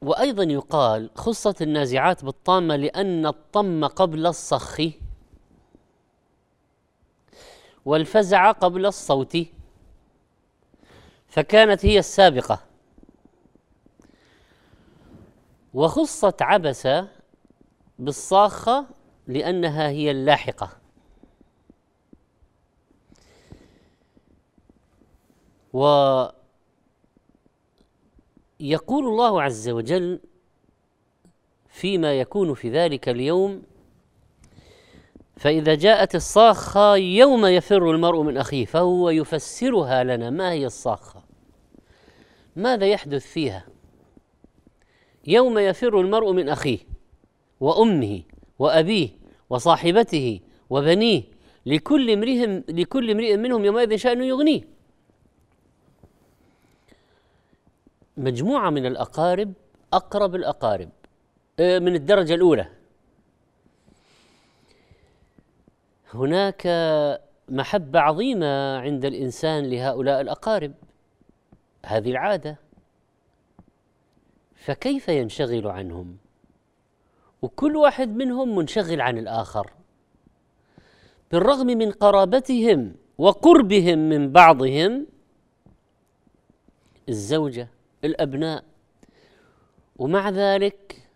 وأيضا 0.01 0.43
يقال 0.43 1.09
خصت 1.15 1.61
النازعات 1.61 2.25
بالطامة 2.25 2.75
لأن 2.75 3.25
الطم 3.25 3.85
قبل 3.85 4.27
الصخ 4.27 4.81
والفزع 7.85 8.51
قبل 8.51 8.85
الصوت 8.85 9.37
فكانت 11.27 11.85
هي 11.85 11.99
السابقة. 11.99 12.59
وخصت 15.73 16.41
عبس 16.41 16.87
بالصاخة 17.99 18.85
لأنها 19.27 19.89
هي 19.89 20.11
اللاحقة. 20.11 20.82
ويقول 25.73 26.33
الله 28.91 29.41
عز 29.41 29.69
وجل 29.69 30.19
فيما 31.67 32.19
يكون 32.19 32.53
في 32.53 32.69
ذلك 32.69 33.09
اليوم 33.09 33.61
فإذا 35.37 35.75
جاءت 35.75 36.15
الصاخة 36.15 36.95
يوم 36.95 37.45
يفر 37.45 37.91
المرء 37.91 38.21
من 38.21 38.37
أخيه 38.37 38.65
فهو 38.65 39.09
يفسرها 39.09 40.03
لنا 40.03 40.29
ما 40.29 40.51
هي 40.51 40.65
الصاخة 40.65 41.23
ماذا 42.55 42.85
يحدث 42.85 43.25
فيها؟ 43.25 43.65
يوم 45.27 45.59
يفر 45.59 45.99
المرء 45.99 46.31
من 46.31 46.49
أخيه 46.49 46.79
وأمه 47.59 48.21
وأبيه 48.59 49.09
وصاحبته 49.49 50.39
وبنيه 50.69 51.23
لكل 51.65 52.11
امرئ 52.11 52.45
لكل 52.69 53.11
امرئ 53.11 53.37
منهم 53.37 53.65
يومئذ 53.65 53.95
شأن 53.95 54.23
يغنيه. 54.23 54.72
مجموعة 58.17 58.69
من 58.69 58.85
الأقارب 58.85 59.53
أقرب 59.93 60.35
الأقارب 60.35 60.89
آه، 61.59 61.79
من 61.79 61.95
الدرجة 61.95 62.33
الأولى. 62.33 62.67
هناك 66.13 66.67
محبة 67.49 67.99
عظيمة 67.99 68.77
عند 68.77 69.05
الإنسان 69.05 69.69
لهؤلاء 69.69 70.21
الأقارب. 70.21 70.73
هذه 71.85 72.11
العادة. 72.11 72.57
فكيف 74.55 75.07
ينشغل 75.07 75.67
عنهم؟ 75.67 76.17
وكل 77.41 77.75
واحد 77.75 78.15
منهم 78.15 78.55
منشغل 78.55 79.01
عن 79.01 79.17
الآخر. 79.17 79.71
بالرغم 81.31 81.67
من 81.67 81.91
قرابتهم 81.91 82.95
وقربهم 83.17 83.99
من 84.09 84.31
بعضهم 84.31 85.07
الزوجة 87.09 87.67
الأبناء. 88.03 88.63
ومع 89.95 90.29
ذلك 90.29 91.09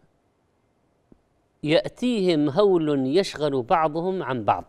يأتيهم 1.64 2.50
هول 2.50 3.08
يشغل 3.18 3.62
بعضهم 3.62 4.24
عن 4.24 4.44
بعض. 4.44 4.66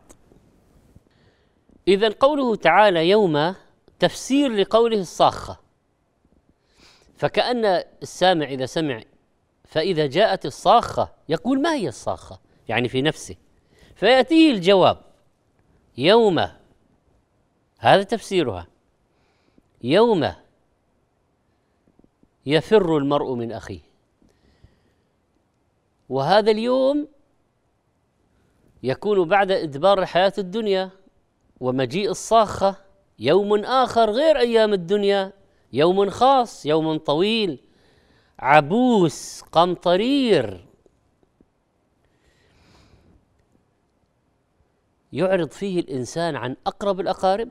إذا 1.88 2.08
قوله 2.08 2.56
تعالى 2.56 3.08
يوم 3.08 3.54
تفسير 3.98 4.52
لقوله 4.52 5.00
الصاخة. 5.00 5.60
فكأن 7.16 7.64
السامع 8.02 8.46
إذا 8.46 8.66
سمع 8.66 9.02
فإذا 9.64 10.06
جاءت 10.06 10.46
الصاخة 10.46 11.12
يقول 11.28 11.62
ما 11.62 11.74
هي 11.74 11.88
الصاخة؟ 11.88 12.40
يعني 12.68 12.88
في 12.88 13.02
نفسه. 13.02 13.36
فيأتيه 13.94 14.52
الجواب 14.52 15.00
يوم 15.98 16.48
هذا 17.78 18.02
تفسيرها 18.02 18.66
يوم 19.82 20.32
يفر 22.48 22.96
المرء 22.96 23.34
من 23.34 23.52
أخيه. 23.52 23.80
وهذا 26.08 26.50
اليوم 26.50 27.08
يكون 28.82 29.28
بعد 29.28 29.50
إدبار 29.50 29.98
الحياة 29.98 30.32
الدنيا 30.38 30.90
ومجيء 31.60 32.10
الصاخة 32.10 32.76
يوم 33.18 33.64
آخر 33.64 34.10
غير 34.10 34.38
أيام 34.38 34.72
الدنيا 34.72 35.32
يوم 35.72 36.10
خاص 36.10 36.66
يوم 36.66 36.96
طويل 36.98 37.58
عبوس 38.38 39.42
قمطرير. 39.52 40.64
يعرض 45.12 45.50
فيه 45.50 45.80
الإنسان 45.80 46.36
عن 46.36 46.56
أقرب 46.66 47.00
الأقارب 47.00 47.48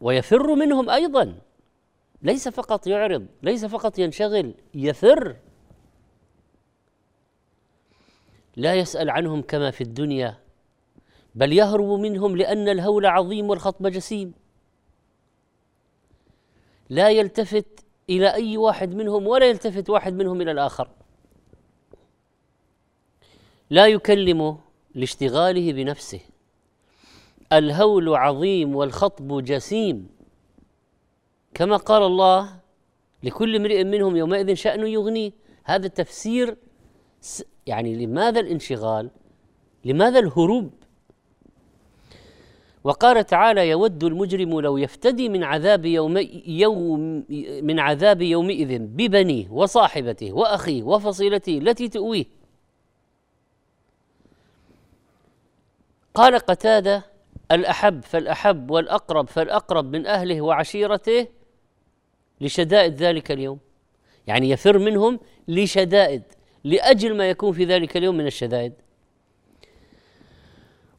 ويفر 0.00 0.54
منهم 0.54 0.90
أيضا. 0.90 1.38
ليس 2.24 2.48
فقط 2.48 2.86
يعرض 2.86 3.26
ليس 3.42 3.64
فقط 3.64 3.98
ينشغل 3.98 4.54
يفر 4.74 5.36
لا 8.56 8.74
يسأل 8.74 9.10
عنهم 9.10 9.42
كما 9.42 9.70
في 9.70 9.80
الدنيا 9.80 10.44
بل 11.34 11.52
يهرب 11.52 11.88
منهم 12.00 12.36
لأن 12.36 12.68
الهول 12.68 13.06
عظيم 13.06 13.50
والخطب 13.50 13.86
جسيم. 13.86 14.32
لا 16.90 17.10
يلتفت 17.10 17.84
إلى 18.10 18.34
أي 18.34 18.56
واحد 18.56 18.94
منهم 18.94 19.26
ولا 19.26 19.46
يلتفت 19.46 19.90
واحد 19.90 20.14
منهم 20.14 20.40
إلى 20.40 20.50
الآخر. 20.50 20.88
لا 23.70 23.86
يكلمه 23.86 24.58
لاشتغاله 24.94 25.72
بنفسه. 25.72 26.20
الهول 27.52 28.16
عظيم 28.16 28.76
والخطب 28.76 29.44
جسيم. 29.44 30.08
كما 31.54 31.76
قال 31.76 32.02
الله 32.02 32.60
لكل 33.22 33.56
امرئ 33.56 33.84
منهم 33.84 34.16
يومئذ 34.16 34.54
شأن 34.54 34.86
يغنيه. 34.86 35.32
هذا 35.64 35.88
تفسير 35.88 36.56
يعني 37.66 38.06
لماذا 38.06 38.40
الانشغال؟ 38.40 39.10
لماذا 39.84 40.18
الهروب؟ 40.18 40.70
وقال 42.84 43.26
تعالى 43.26 43.68
يود 43.68 44.04
المجرم 44.04 44.60
لو 44.60 44.76
يفتدي 44.76 45.28
من 45.28 45.44
عذاب 45.44 45.84
يوم, 45.84 46.18
يوم 46.46 47.24
من 47.62 47.80
عذاب 47.80 48.22
يومئذ 48.22 48.78
ببنيه 48.78 49.50
وصاحبته 49.50 50.32
وأخيه 50.32 50.82
وفصيلته 50.82 51.58
التي 51.58 51.88
تؤويه. 51.88 52.24
قال 56.14 56.38
قتادة 56.38 57.04
الأحب 57.52 58.04
فالأحب 58.04 58.70
والأقرب 58.70 59.28
فالأقرب 59.28 59.96
من 59.96 60.06
أهله 60.06 60.40
وعشيرته 60.40 61.26
لشدائد 62.44 62.94
ذلك 62.94 63.30
اليوم. 63.30 63.58
يعني 64.26 64.50
يفر 64.50 64.78
منهم 64.78 65.20
لشدائد 65.48 66.22
لأجل 66.64 67.16
ما 67.16 67.30
يكون 67.30 67.52
في 67.52 67.64
ذلك 67.64 67.96
اليوم 67.96 68.16
من 68.16 68.26
الشدائد. 68.26 68.72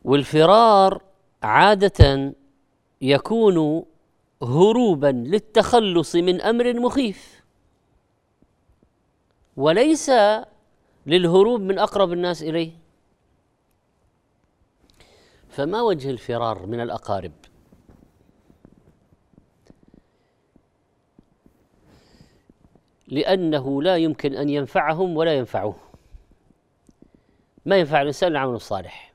والفرار 0.03 1.01
عادة 1.43 2.33
يكون 3.01 3.85
هروبا 4.43 5.07
للتخلص 5.07 6.15
من 6.15 6.41
أمر 6.41 6.73
مخيف. 6.73 7.43
وليس 9.57 10.11
للهروب 11.05 11.61
من 11.61 11.79
أقرب 11.79 12.13
الناس 12.13 12.43
إليه. 12.43 12.71
فما 15.49 15.81
وجه 15.81 16.09
الفرار 16.09 16.65
من 16.65 16.79
الأقارب؟ 16.79 17.31
لأنه 23.07 23.81
لا 23.81 23.97
يمكن 23.97 24.35
أن 24.35 24.49
ينفعهم 24.49 25.17
ولا 25.17 25.33
ينفعوه. 25.33 25.75
ما 27.65 27.77
ينفع 27.77 28.01
الإنسان 28.01 28.31
العمل 28.31 28.55
الصالح. 28.55 29.13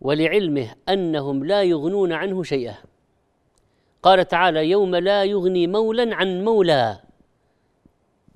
ولعلمه 0.00 0.74
أنهم 0.88 1.44
لا 1.44 1.62
يغنون 1.62 2.12
عنه 2.12 2.42
شيئا. 2.42 2.74
قال 4.02 4.28
تعالى 4.28 4.70
يوم 4.70 4.96
لا 4.96 5.24
يغني 5.24 5.66
مولا 5.66 6.16
عن 6.16 6.44
مولى. 6.44 7.00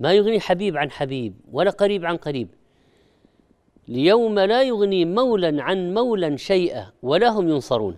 ما 0.01 0.12
يغني 0.12 0.40
حبيب 0.40 0.77
عن 0.77 0.90
حبيب 0.90 1.35
ولا 1.53 1.70
قريب 1.70 2.07
عن 2.07 2.16
قريب. 2.16 2.49
ليوم 3.88 4.38
لا 4.38 4.62
يغني 4.62 5.05
مولا 5.05 5.62
عن 5.62 5.94
مولا 5.94 6.37
شيئا 6.37 6.92
ولا 7.03 7.29
هم 7.29 7.49
ينصرون. 7.49 7.96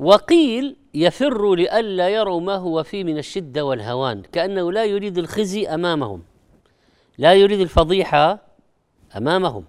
وقيل 0.00 0.76
يفر 0.94 1.54
لئلا 1.54 2.08
يروا 2.08 2.40
ما 2.40 2.56
هو 2.56 2.82
فيه 2.82 3.04
من 3.04 3.18
الشدة 3.18 3.64
والهوان 3.64 4.22
كأنه 4.22 4.72
لا 4.72 4.84
يريد 4.84 5.18
الخزي 5.18 5.66
أمامهم 5.66 6.22
لا 7.18 7.34
يريد 7.34 7.60
الفضيحة 7.60 8.38
أمامهم. 9.16 9.64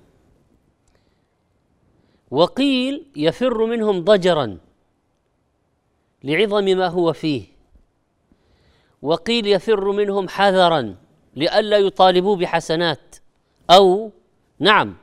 وقيل 2.31 3.05
يفر 3.15 3.65
منهم 3.65 4.03
ضجرا 4.03 4.57
لعظم 6.23 6.63
ما 6.63 6.87
هو 6.87 7.13
فيه. 7.13 7.43
وقيل 9.01 9.47
يفر 9.47 9.91
منهم 9.91 10.27
حذرا 10.27 10.95
لئلا 11.35 11.77
يطالبوا 11.77 12.35
بحسنات 12.35 13.15
أو 13.69 14.11
نعم 14.59 14.95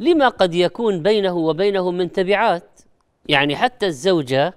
لما 0.00 0.28
قد 0.28 0.54
يكون 0.54 1.02
بينه 1.02 1.36
وبينهم 1.36 1.94
من 1.94 2.12
تبعات؟ 2.12 2.71
يعني 3.28 3.56
حتى 3.56 3.86
الزوجة 3.86 4.54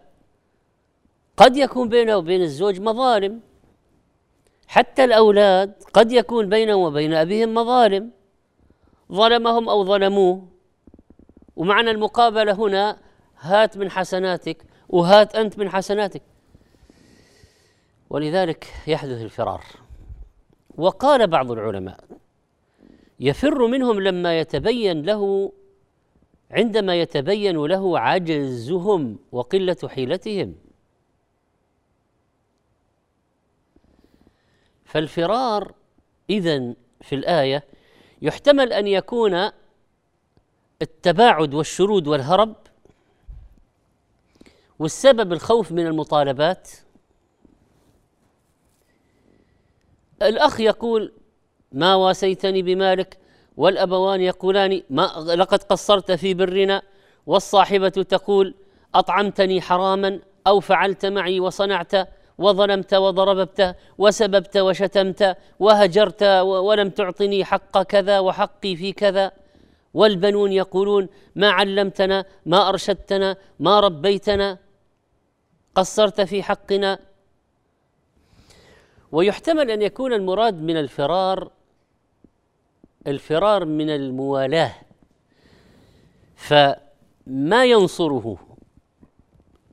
قد 1.38 1.58
يكون 1.58 1.89
بينه 1.89 2.17
وبين 2.17 2.41
الزوج 2.41 2.80
مظالم. 2.80 3.41
حتى 4.67 5.04
الأولاد 5.04 5.84
قد 5.93 6.12
يكون 6.12 6.49
بينهم 6.49 6.82
وبين 6.82 7.13
أبيهم 7.13 7.54
مظالم. 7.54 8.12
ظلمهم 9.12 9.69
أو 9.69 9.86
ظلموه. 9.86 10.47
ومعنى 11.56 11.91
المقابلة 11.91 12.54
هنا 12.54 12.97
هات 13.39 13.78
من 13.78 13.91
حسناتك 13.91 14.65
وهات 14.89 15.36
أنت 15.36 15.60
من 15.60 15.69
حسناتك. 15.69 16.21
ولذلك 18.10 18.67
يحدث 18.88 19.21
الفرار. 19.21 19.63
وقال 20.78 21.28
بعض 21.28 21.51
العلماء 21.51 21.99
يفر 23.19 23.67
منهم 23.67 24.01
لما 24.01 24.39
يتبين 24.39 25.01
له 25.01 25.51
عندما 26.51 26.95
يتبين 26.95 27.65
له 27.65 27.99
عجزهم 27.99 29.19
وقلة 29.31 29.77
حيلتهم. 29.88 30.55
فالفرار 34.86 35.73
اذا 36.29 36.73
في 37.01 37.15
الآية 37.15 37.63
يحتمل 38.21 38.73
أن 38.73 38.88
يكون 38.88 39.51
التباعد 40.81 41.53
والشرود 41.53 42.08
والهرب 42.08 42.55
والسبب 44.79 45.34
الخوف 45.34 45.71
من 45.71 45.86
المطالبات. 45.86 46.71
الأخ 50.21 50.60
يقول 50.60 51.13
ما 51.71 51.95
واسيتني 51.95 52.62
بمالك؟ 52.62 53.17
والأبوان 53.57 54.21
يقولان 54.21 54.81
ما 54.89 55.03
لقد 55.35 55.63
قصرت 55.63 56.11
في 56.11 56.33
برنا 56.33 56.81
والصاحبة 57.25 57.89
تقول 57.89 58.55
أطعمتني 58.95 59.61
حراما 59.61 60.19
أو 60.47 60.59
فعلت 60.59 61.05
معي 61.05 61.39
وصنعت 61.39 61.91
وظلمت 62.37 62.93
وضربت 62.93 63.75
وسببت 63.97 64.57
وشتمت 64.57 65.37
وهجرت 65.59 66.23
ولم 66.43 66.89
تعطني 66.89 67.45
حق 67.45 67.81
كذا 67.81 68.19
وحقي 68.19 68.75
في 68.75 68.93
كذا. 68.93 69.31
والبنون 69.93 70.51
يقولون 70.51 71.07
ما 71.35 71.49
علمتنا 71.49 72.25
ما 72.45 72.69
أرشدتنا 72.69 73.37
ما 73.59 73.79
ربيتنا 73.79 74.57
قصرت 75.75 76.21
في 76.21 76.43
حقنا. 76.43 76.99
ويحتمل 79.11 79.71
أن 79.71 79.81
يكون 79.81 80.13
المراد 80.13 80.61
من 80.61 80.77
الفرار 80.77 81.51
الفرار 83.07 83.65
من 83.65 83.89
الموالاة 83.89 84.73
فما 86.35 87.65
ينصره؟ 87.65 88.37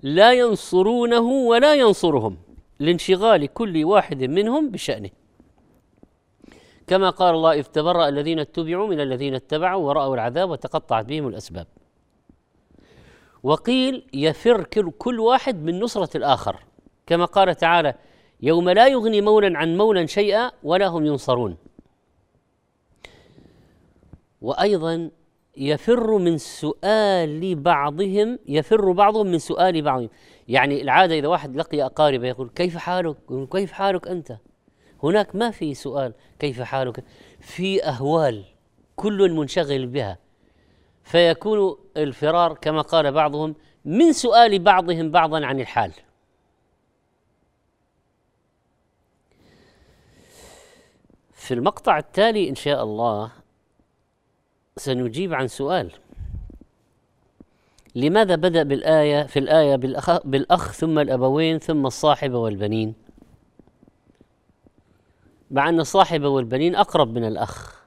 لا 0.03 0.33
ينصرونه 0.33 1.21
ولا 1.21 1.75
ينصرهم 1.75 2.37
لانشغال 2.81 3.47
كل 3.47 3.85
واحد 3.85 4.23
منهم 4.23 4.71
بشأنه. 4.71 5.11
كما 6.87 7.11
قال 7.11 7.35
الله 7.35 7.53
إذ 7.53 7.62
تبرأ 7.62 8.09
الذين 8.09 8.38
اتبعوا 8.38 8.88
من 8.88 9.01
الذين 9.01 9.35
اتبعوا 9.35 9.87
ورأوا 9.88 10.14
العذاب 10.14 10.51
وتقطعت 10.51 11.05
بهم 11.05 11.29
الأسباب. 11.29 11.66
وقيل 13.42 14.07
يفر 14.14 14.62
كل 14.99 15.21
واحد 15.21 15.62
من 15.62 15.81
نصرة 15.81 16.16
الآخر. 16.16 16.64
كما 17.07 17.25
قال 17.25 17.55
تعالى 17.55 17.95
يوم 18.42 18.71
لا 18.71 18.88
يغني 18.88 19.21
مولا 19.21 19.59
عن 19.59 19.77
مولا 19.77 20.07
شيئا 20.07 20.51
ولا 20.62 20.87
هم 20.87 21.07
ينصرون. 21.07 21.57
وأيضا 24.43 25.11
يفر 25.57 26.19
من 26.19 26.39
سؤال 26.39 27.55
بعضهم 27.55 28.39
يفر 28.47 28.93
بعضهم 28.93 29.27
من 29.27 29.39
سؤال 29.39 29.83
بعضهم. 29.83 30.09
يعني 30.49 30.83
العادة 30.83 31.19
إذا 31.19 31.29
واحد 31.29 31.57
لقي 31.57 31.83
أقاربه 31.83 32.29
يقول 32.29 32.51
كيف 32.55 32.77
حالك؟ 32.77 33.17
كيف 33.53 33.73
حالك 33.73 34.09
أنت؟ 34.09 34.37
هناك 35.03 35.37
ما 35.37 35.51
في 35.51 35.75
سؤال 35.75 36.15
كيف 36.39 36.61
حالك؟ 36.63 37.05
في 37.41 37.85
أهوال 37.85 38.45
كل 38.97 39.33
منشغل 39.33 39.87
بها. 39.87 40.19
فيكون 41.05 41.77
الفرار 41.97 42.55
كما 42.55 42.81
قال 42.81 43.13
بعضهم 43.13 43.55
من 43.85 44.13
سؤال 44.13 44.59
بعضهم 44.59 45.11
بعضا 45.11 45.47
عن 45.47 45.61
الحال. 45.61 45.93
في 51.33 51.55
المقطع 51.55 51.99
التالي 51.99 52.49
إن 52.49 52.55
شاء 52.55 52.83
الله 52.83 53.42
سنجيب 54.77 55.35
عن 55.35 55.49
سؤال. 55.49 55.93
لماذا 57.95 58.35
بدأ 58.35 58.63
بالآية 58.63 59.23
في 59.23 59.39
الآية 59.39 59.77
بالاخ, 59.77 60.27
بالأخ 60.27 60.73
ثم 60.73 60.99
الأبوين 60.99 61.59
ثم 61.59 61.87
الصاحبه 61.87 62.39
والبنين؟ 62.39 62.95
مع 65.51 65.69
أن 65.69 65.81
الصاحبه 65.81 66.29
والبنين 66.29 66.75
أقرب 66.77 67.15
من 67.15 67.25
الأخ. 67.25 67.83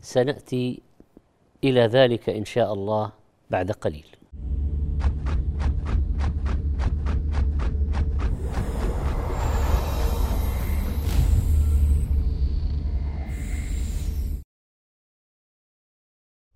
سنأتي 0.00 0.82
إلى 1.64 1.80
ذلك 1.80 2.28
إن 2.28 2.44
شاء 2.44 2.72
الله 2.72 3.12
بعد 3.50 3.70
قليل. 3.70 4.19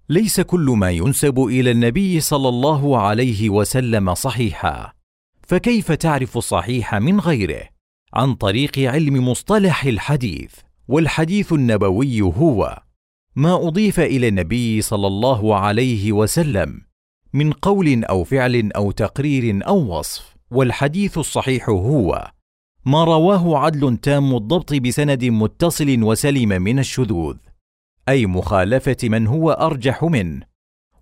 ليس 0.08 0.40
كل 0.40 0.74
ما 0.78 0.90
ينسب 0.90 1.38
إلى 1.38 1.70
النبي 1.70 2.20
صلى 2.20 2.48
الله 2.48 2.98
عليه 2.98 3.50
وسلم 3.50 4.14
صحيحا. 4.14 4.92
فكيف 5.42 5.92
تعرف 5.92 6.36
الصحيح 6.36 6.94
من 6.94 7.20
غيره؟ 7.20 7.62
عن 8.14 8.34
طريق 8.34 8.78
علم 8.78 9.28
مصطلح 9.28 9.84
الحديث 9.84 10.52
والحديث 10.88 11.52
النبوي 11.52 12.20
هو 12.22 12.82
ما 13.36 13.68
أضيف 13.68 14.00
إلى 14.00 14.28
النبي 14.28 14.82
صلى 14.82 15.06
الله 15.06 15.56
عليه 15.56 16.12
وسلم 16.12 16.80
من 17.32 17.52
قول 17.52 18.04
أو 18.04 18.24
فعل 18.24 18.72
أو 18.76 18.90
تقرير 18.90 19.66
أو 19.66 19.98
وصف 19.98 20.34
والحديث 20.50 21.18
الصحيح 21.18 21.68
هو 21.68 22.30
ما 22.86 23.04
رواه 23.04 23.58
عدل 23.58 23.96
تام 23.96 24.36
الضبط 24.36 24.74
بسند 24.74 25.24
متصل 25.24 26.02
وسلم 26.02 26.48
من 26.48 26.78
الشذوذ. 26.78 27.36
أي 28.08 28.26
مخالفة 28.26 28.96
من 29.02 29.26
هو 29.26 29.50
أرجح 29.50 30.04
منه 30.04 30.46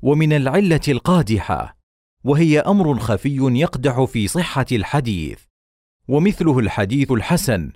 ومن 0.03 0.33
العلة 0.33 0.81
القادحة 0.89 1.77
وهي 2.25 2.61
أمر 2.61 2.99
خفي 2.99 3.39
يقدح 3.41 4.05
في 4.05 4.29
صحة 4.29 4.67
الحديث 4.73 5.39
ومثله 6.09 6.59
الحديث 6.59 7.13
الحسن 7.13 7.73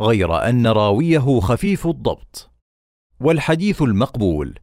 غير 0.00 0.48
أن 0.48 0.66
راويه 0.66 1.40
خفيف 1.40 1.86
الضبط. 1.86 2.50
والحديث 3.20 3.82
المقبول 3.82 4.58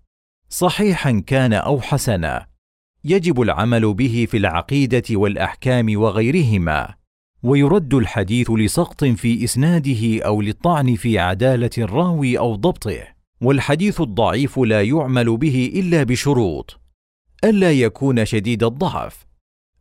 صحيحا 0.50 1.24
كان 1.28 1.54
أو 1.54 1.82
حسنا 1.82 2.48
يجب 3.04 3.42
العمل 3.42 3.94
به 3.94 4.28
في 4.30 4.38
العقيدة 4.38 5.04
والأحكام 5.12 6.00
وغيرهما 6.00 6.96
ويرد 7.44 7.94
الحديث 7.94 8.52
لسقط 8.52 9.04
في 9.04 9.44
إسناده 9.44 10.26
أو 10.26 10.42
للطعن 10.42 10.96
في 10.96 11.20
عدالة 11.20 11.70
الراوي 11.78 12.38
أو 12.38 12.56
ضبطه. 12.56 13.21
والحديث 13.42 14.02
الضعيف 14.02 14.60
لا 14.60 14.82
يعمل 14.82 15.38
به 15.38 15.72
إلا 15.76 16.04
بشروط. 16.04 16.80
ألا 17.44 17.72
يكون 17.72 18.26
شديد 18.26 18.64
الضعف. 18.64 19.26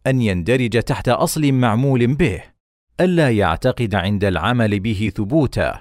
أن 0.06 0.22
يندرج 0.22 0.82
تحت 0.82 1.08
أصل 1.08 1.52
معمول 1.52 2.14
به. 2.14 2.42
ألا 3.00 3.30
يعتقد 3.30 3.94
عند 3.94 4.24
العمل 4.24 4.80
به 4.80 5.12
ثبوته. 5.16 5.72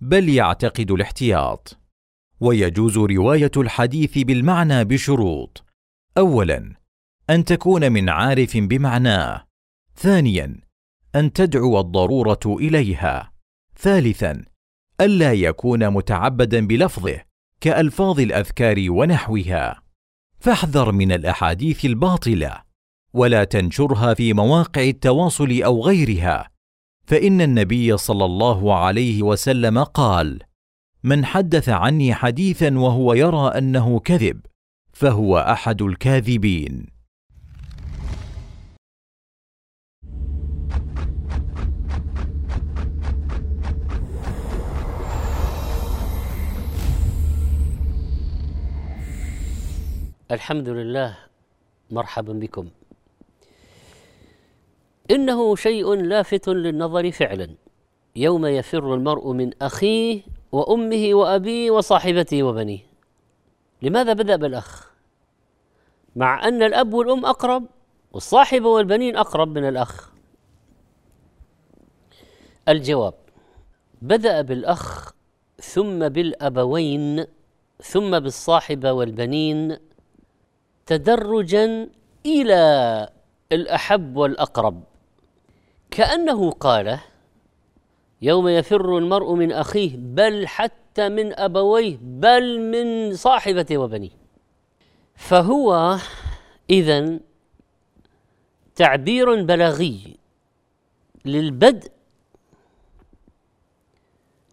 بل 0.00 0.28
يعتقد 0.28 0.90
الاحتياط. 0.90 1.78
ويجوز 2.40 2.98
رواية 2.98 3.50
الحديث 3.56 4.18
بالمعنى 4.18 4.84
بشروط. 4.84 5.64
اولا 6.18 6.74
أن 7.30 7.44
تكون 7.44 7.92
من 7.92 8.08
عارف 8.08 8.56
بمعناه. 8.56 9.44
ثانيا 9.96 10.60
أن 11.14 11.32
تدعو 11.32 11.80
الضرورة 11.80 12.40
إليها. 12.46 13.32
ثالثا 13.78 14.44
ألا 15.00 15.32
يكون 15.32 15.90
متعبدا 15.90 16.66
بلفظه 16.66 17.20
كألفاظ 17.60 18.20
الأذكار 18.20 18.86
ونحوها. 18.88 19.82
فاحذر 20.40 20.92
من 20.92 21.12
الأحاديث 21.12 21.84
الباطلة 21.84 22.62
ولا 23.12 23.44
تنشرها 23.44 24.14
في 24.14 24.32
مواقع 24.32 24.82
التواصل 24.82 25.62
أو 25.62 25.82
غيرها. 25.82 26.50
فإن 27.06 27.40
النبي 27.40 27.96
صلى 27.96 28.24
الله 28.24 28.74
عليه 28.74 29.22
وسلم 29.22 29.82
قال 29.84 30.38
من 31.04 31.24
حدث 31.24 31.68
عني 31.68 32.14
حديثا 32.14 32.78
وهو 32.78 33.14
يرى 33.14 33.48
أنه 33.58 34.00
كذب 34.00 34.40
فهو 34.92 35.38
أحد 35.38 35.82
الكاذبين. 35.82 36.97
الحمد 50.30 50.68
لله 50.68 51.18
مرحبا 51.90 52.32
بكم. 52.32 52.68
إنه 55.10 55.56
شيء 55.56 55.94
لافت 55.94 56.48
للنظر 56.48 57.10
فعلا. 57.10 57.54
يوم 58.16 58.46
يفر 58.46 58.94
المرء 58.94 59.32
من 59.32 59.50
أخيه 59.62 60.22
وأمه 60.52 61.10
وأبيه 61.12 61.70
وصاحبته 61.70 62.42
وبنيه. 62.42 62.80
لماذا 63.82 64.12
بدأ 64.12 64.36
بالأخ؟ 64.36 64.90
مع 66.16 66.48
أن 66.48 66.62
الأب 66.62 66.94
والأم 66.94 67.26
أقرب 67.26 67.66
والصاحبه 68.12 68.68
والبنين 68.68 69.16
أقرب 69.16 69.58
من 69.58 69.68
الأخ. 69.68 70.12
الجواب 72.68 73.14
بدأ 74.02 74.42
بالأخ 74.42 75.12
ثم 75.60 76.08
بالأبوين 76.08 77.26
ثم 77.82 78.18
بالصاحبه 78.18 78.92
والبنين 78.92 79.87
تدرجا 80.88 81.88
إلى 82.26 82.62
الأحب 83.52 84.16
والأقرب. 84.16 84.82
كأنه 85.90 86.50
قال 86.50 86.98
يوم 88.22 88.48
يفر 88.48 88.98
المرء 88.98 89.34
من 89.34 89.52
أخيه 89.52 89.96
بل 89.96 90.46
حتى 90.46 91.08
من 91.08 91.38
أبويه 91.38 91.98
بل 92.02 92.60
من 92.60 93.16
صاحبته 93.16 93.78
وبنيه. 93.78 94.10
فهو 95.14 95.96
اذا 96.70 97.20
تعبير 98.74 99.42
بلاغي 99.42 100.16
للبدء 101.24 101.90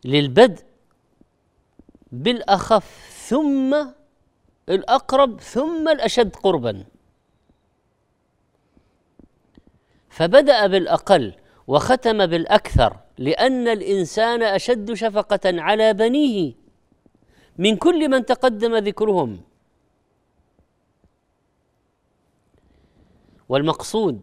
للبدء 0.05 0.63
بالأخف 2.11 3.09
ثم 3.27 3.85
الأقرب 4.69 5.41
ثم 5.41 5.89
الأشد 5.89 6.35
قربا. 6.35 6.85
فبدأ 10.09 10.67
بالأقل 10.67 11.33
وختم 11.67 12.25
بالأكثر 12.25 12.97
لأن 13.17 13.67
الإنسان 13.67 14.43
أشد 14.43 14.93
شفقة 14.93 15.39
على 15.45 15.93
بنيه 15.93 16.53
من 17.57 17.77
كل 17.77 18.09
من 18.09 18.25
تقدم 18.25 18.75
ذكرهم. 18.75 19.41
والمقصود 23.49 24.21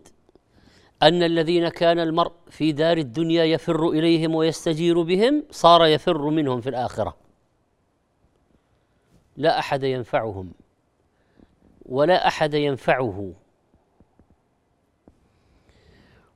أن 1.02 1.22
الذين 1.22 1.68
كان 1.68 1.98
المرء 1.98 2.33
في 2.50 2.72
دار 2.72 2.96
الدنيا 2.96 3.44
يفر 3.44 3.88
إليهم 3.88 4.35
ويستجير 4.35 5.02
بهم 5.02 5.44
صار 5.50 5.87
يفر 5.87 6.31
منهم 6.31 6.61
في 6.61 6.68
الآخرة. 6.68 7.21
لا 9.37 9.59
أحد 9.59 9.83
ينفعهم 9.83 10.53
ولا 11.87 12.27
أحد 12.27 12.55
ينفعه. 12.55 13.33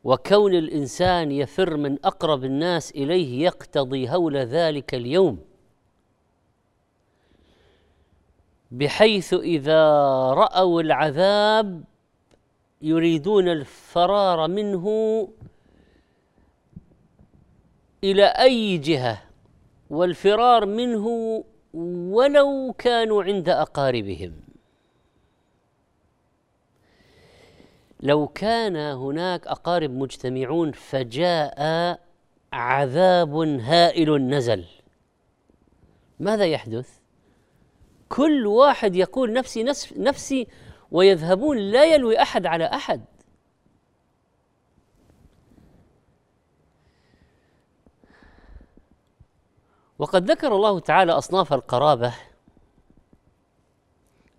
وكون 0.05 0.55
الإنسان 0.55 1.33
يفر 1.33 1.77
من 1.77 1.99
أقرب 2.05 2.45
الناس 2.45 2.91
إليه 2.91 3.45
يقتضي 3.45 4.11
هول 4.11 4.37
ذلك 4.37 4.95
اليوم 4.95 5.39
بحيث 8.71 9.35
إذا 9.35 9.83
رأوا 10.33 10.83
العذاب 10.83 11.85
يريدون 12.83 13.49
الفرار 13.49 14.49
منه 14.49 14.89
إلى 18.05 18.25
أي 18.25 18.79
جهة 18.79 19.23
والفرار 19.91 20.67
منه 20.67 21.45
ولو 21.77 22.75
كانوا 22.79 23.23
عند 23.25 23.49
أقاربهم. 23.49 24.33
لو 28.01 28.29
كان 28.29 28.77
هناك 28.77 29.47
أقارب 29.47 29.91
مجتمعون 29.91 30.73
فجاء 30.73 32.01
عذاب 32.53 33.37
هائل 33.61 34.29
نزل. 34.29 34.65
ماذا 36.21 36.45
يحدث؟ 36.45 36.99
كل 38.09 38.47
واحد 38.47 38.97
يقول 38.97 39.33
نفسي 39.33 39.63
نفسي 39.97 40.47
ويذهبون 40.91 41.59
لا 41.59 41.85
يلوي 41.85 42.23
أحد 42.23 42.47
على 42.47 42.65
أحد. 42.65 43.05
وقد 49.99 50.31
ذكر 50.31 50.57
الله 50.57 50.81
تعالى 50.81 51.13
أصناف 51.13 51.53
القرابة 51.53 52.15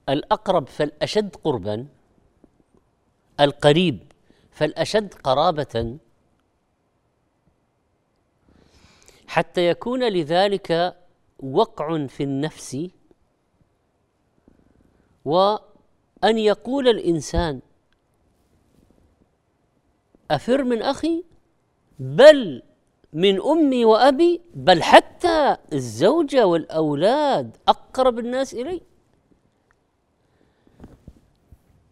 الأقرب 0.10 0.68
فالأشد 0.68 1.36
قربا 1.36 1.88
القريب 3.40 4.12
فالأشد 4.52 5.14
قرابة 5.14 5.98
حتى 9.28 9.68
يكون 9.68 10.10
لذلك 10.14 10.98
وقع 11.40 12.08
في 12.08 12.24
النفس 12.24 12.90
وأن 15.26 16.38
يقول 16.38 16.88
الإنسان 16.88 17.62
أفر 20.32 20.64
من 20.64 20.82
أخي؟ 20.82 21.24
بل 22.00 22.64
من 23.14 23.42
أمي 23.42 23.86
وأبي 23.86 24.42
بل 24.54 24.84
حتى 24.84 25.58
الزوجه 25.74 26.48
والأولاد 26.48 27.58
أقرب 27.68 28.20
الناس 28.20 28.54
إلي. 28.54 28.82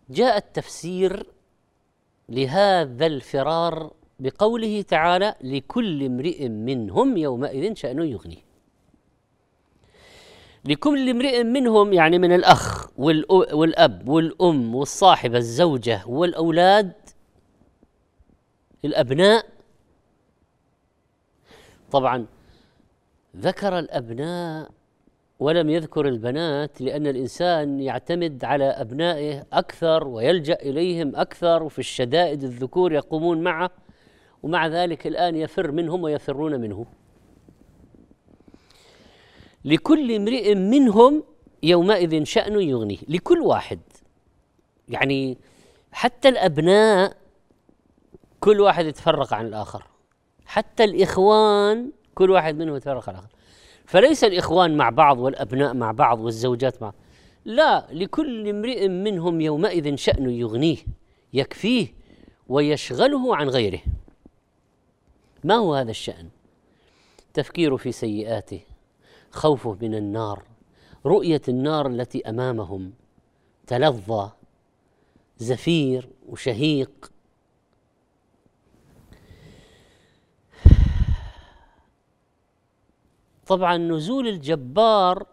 جاء 0.09 0.37
التفسير 0.37 1.27
لهذا 2.29 3.05
الفرار 3.05 3.93
بقوله 4.19 4.81
تعالى 4.81 5.35
لكل 5.41 6.03
امرئ 6.03 6.49
منهم 6.49 7.17
يومئذ 7.17 7.75
شأن 7.75 7.99
يغنيه. 7.99 8.45
لكل 10.65 11.09
امرئ 11.09 11.43
منهم 11.43 11.93
يعني 11.93 12.19
من 12.19 12.31
الأخ 12.31 12.89
والأب 12.99 14.09
والأم 14.09 14.75
والصاحبة 14.75 15.37
الزوجة 15.37 16.03
والأولاد 16.07 16.93
الأبناء 18.85 19.54
طبعا 21.95 22.25
ذكر 23.35 23.79
الأبناء 23.79 24.69
ولم 25.39 25.69
يذكر 25.69 26.07
البنات 26.07 26.81
لأن 26.81 27.07
الإنسان 27.07 27.79
يعتمد 27.79 28.45
على 28.45 28.63
أبنائه 28.63 29.45
أكثر 29.53 30.07
ويلجأ 30.07 30.53
إليهم 30.53 31.15
أكثر 31.15 31.63
وفي 31.63 31.79
الشدائد 31.79 32.43
الذكور 32.43 32.93
يقومون 32.93 33.43
معه 33.43 33.69
ومع 34.43 34.67
ذلك 34.67 35.07
الآن 35.07 35.35
يفر 35.35 35.71
منهم 35.71 36.03
ويفرون 36.03 36.61
منه. 36.61 36.85
لكل 39.65 40.11
امرئ 40.11 40.55
منهم 40.55 41.23
يومئذ 41.63 42.23
شأن 42.23 42.61
يغنيه 42.61 42.99
لكل 43.07 43.39
واحد. 43.39 43.79
يعني 44.89 45.37
حتى 45.91 46.29
الأبناء 46.29 47.17
كل 48.39 48.61
واحد 48.61 48.85
يتفرق 48.85 49.33
عن 49.33 49.47
الآخر. 49.47 49.94
حتى 50.45 50.83
الإخوان 50.83 51.91
كل 52.15 52.31
واحد 52.31 52.57
منهم 52.57 52.75
يتفرق 52.75 53.09
على 53.09 53.17
الآخر 53.17 53.35
فليس 53.85 54.23
الإخوان 54.23 54.77
مع 54.77 54.89
بعض 54.89 55.19
والأبناء 55.19 55.73
مع 55.73 55.91
بعض 55.91 56.19
والزوجات 56.19 56.81
مع 56.81 56.93
لا 57.45 57.87
لكل 57.91 58.49
امرئ 58.49 58.87
منهم 58.87 59.41
يومئذ 59.41 59.95
شأن 59.95 60.29
يغنيه 60.29 60.77
يكفيه 61.33 61.87
ويشغله 62.47 63.35
عن 63.35 63.49
غيره. 63.49 63.81
ما 65.43 65.55
هو 65.55 65.73
هذا 65.73 65.91
الشأن؟ 65.91 66.29
تفكير 67.33 67.77
في 67.77 67.91
سيئاته 67.91 68.59
خوفه 69.31 69.77
من 69.81 69.95
النار 69.95 70.43
رؤية 71.05 71.41
النار 71.47 71.87
التي 71.87 72.29
أمامهم 72.29 72.93
تلظى 73.67 74.31
زفير 75.37 76.09
وشهيق 76.29 77.11
طبعا 83.47 83.77
نزول 83.77 84.27
الجبار 84.27 85.25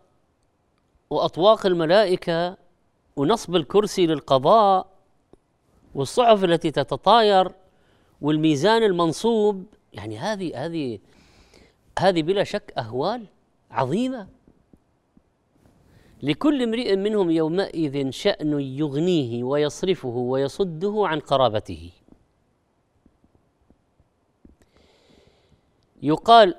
وأطواق 1.11 1.67
الملائكة 1.67 2.57
ونصب 3.17 3.57
الكرسي 3.57 4.07
للقضاء 4.07 4.87
والصحف 5.95 6.45
التي 6.45 6.71
تتطاير 6.71 7.53
والميزان 8.21 8.83
المنصوب 8.83 9.65
يعني 9.93 10.19
هذه 10.19 10.67
هذه 10.67 10.99
هذه 11.99 12.23
بلا 12.23 12.45
شك 12.45 12.73
أهوال 12.79 13.27
عظيمة. 13.71 14.29
لكل 16.23 16.63
امرئ 16.63 16.97
منهم 16.97 17.31
يومئذ 17.31 18.11
شأن 18.11 18.61
يغنيه 18.61 19.45
ويصرفه 19.45 20.09
ويصده 20.09 21.03
عن 21.07 21.21
قرابته. 21.21 21.91
يقال 26.03 26.55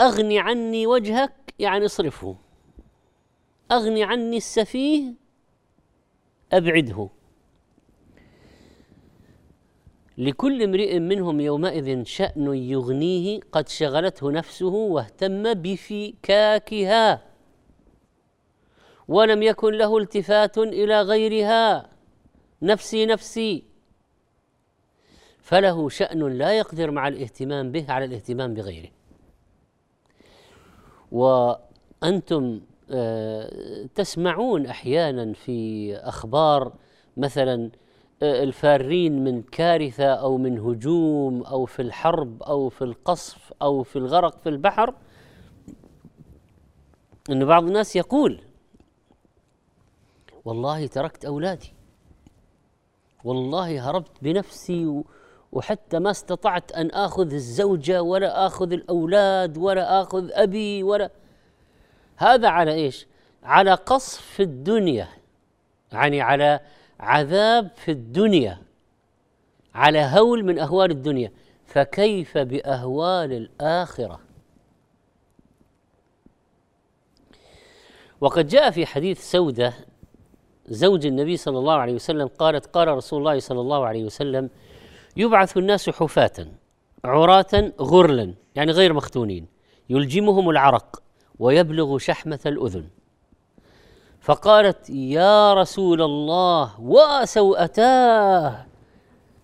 أغن 0.00 0.38
عني 0.38 0.86
وجهك 0.86 1.54
يعني 1.58 1.84
اصرفه. 1.84 2.36
أغن 3.72 4.02
عني 4.02 4.36
السفيه 4.36 5.14
أبعده. 6.52 7.08
لكل 10.18 10.62
امرئ 10.62 10.98
منهم 10.98 11.40
يومئذ 11.40 12.04
شأن 12.04 12.54
يغنيه 12.54 13.40
قد 13.52 13.68
شغلته 13.68 14.30
نفسه 14.30 14.66
واهتم 14.66 15.54
بفكاكها 15.54 17.22
ولم 19.08 19.42
يكن 19.42 19.72
له 19.72 19.98
التفات 19.98 20.58
إلى 20.58 21.02
غيرها. 21.02 21.90
نفسي 22.62 23.06
نفسي. 23.06 23.64
فله 25.40 25.88
شأن 25.88 26.38
لا 26.38 26.58
يقدر 26.58 26.90
مع 26.90 27.08
الاهتمام 27.08 27.72
به 27.72 27.92
على 27.92 28.04
الاهتمام 28.04 28.54
بغيره. 28.54 28.95
وأنتم 31.16 32.60
آه، 32.90 33.86
تسمعون 33.94 34.66
أحيانا 34.66 35.32
في 35.32 35.96
أخبار 35.96 36.72
مثلا 37.16 37.70
آه، 38.22 38.42
الفارين 38.42 39.24
من 39.24 39.42
كارثة 39.42 40.04
أو 40.04 40.38
من 40.38 40.58
هجوم 40.58 41.42
أو 41.42 41.64
في 41.64 41.82
الحرب 41.82 42.42
أو 42.42 42.68
في 42.68 42.82
القصف 42.82 43.52
أو 43.62 43.82
في 43.82 43.96
الغرق 43.96 44.38
في 44.38 44.48
البحر 44.48 44.94
إن 47.30 47.44
بعض 47.44 47.64
الناس 47.64 47.96
يقول 47.96 48.40
والله 50.44 50.86
تركت 50.86 51.24
أولادي 51.24 51.72
والله 53.24 53.90
هربت 53.90 54.12
بنفسي 54.22 55.02
وحتى 55.52 55.98
ما 55.98 56.10
استطعت 56.10 56.72
أن 56.72 56.90
آخذ 56.90 57.32
الزوجة 57.32 58.02
ولا 58.02 58.46
آخذ 58.46 58.72
الأولاد 58.72 59.58
ولا 59.58 60.02
آخذ 60.02 60.30
أبي 60.32 60.82
ولا 60.82 61.10
هذا 62.16 62.48
على 62.48 62.72
إيش؟ 62.74 63.06
على 63.42 63.74
قصف 63.74 64.20
في 64.20 64.42
الدنيا 64.42 65.08
يعني 65.92 66.20
على 66.20 66.60
عذاب 67.00 67.70
في 67.76 67.90
الدنيا 67.90 68.58
على 69.74 69.98
هول 69.98 70.44
من 70.44 70.58
أهوال 70.58 70.90
الدنيا 70.90 71.32
فكيف 71.66 72.38
بأهوال 72.38 73.32
الآخرة 73.32 74.20
وقد 78.20 78.48
جاء 78.48 78.70
في 78.70 78.86
حديث 78.86 79.30
سودة 79.30 79.74
زوج 80.68 81.06
النبي 81.06 81.36
صلى 81.36 81.58
الله 81.58 81.74
عليه 81.74 81.94
وسلم 81.94 82.26
قالت 82.26 82.66
قال 82.66 82.88
رسول 82.88 83.18
الله 83.18 83.38
صلى 83.38 83.60
الله 83.60 83.86
عليه 83.86 84.04
وسلم 84.04 84.50
يبعث 85.16 85.56
الناس 85.56 85.90
حفاة 85.90 86.46
عراة 87.04 87.72
غرلا 87.80 88.34
يعني 88.54 88.72
غير 88.72 88.92
مختونين. 88.92 89.46
يلجمهم 89.90 90.50
العرق 90.50 91.02
ويبلغ 91.38 91.98
شحمة 91.98 92.40
الأذن. 92.46 92.88
فقالت 94.20 94.90
يا 94.90 95.54
رسول 95.54 96.02
الله 96.02 96.80
وسوءتاه 96.80 98.66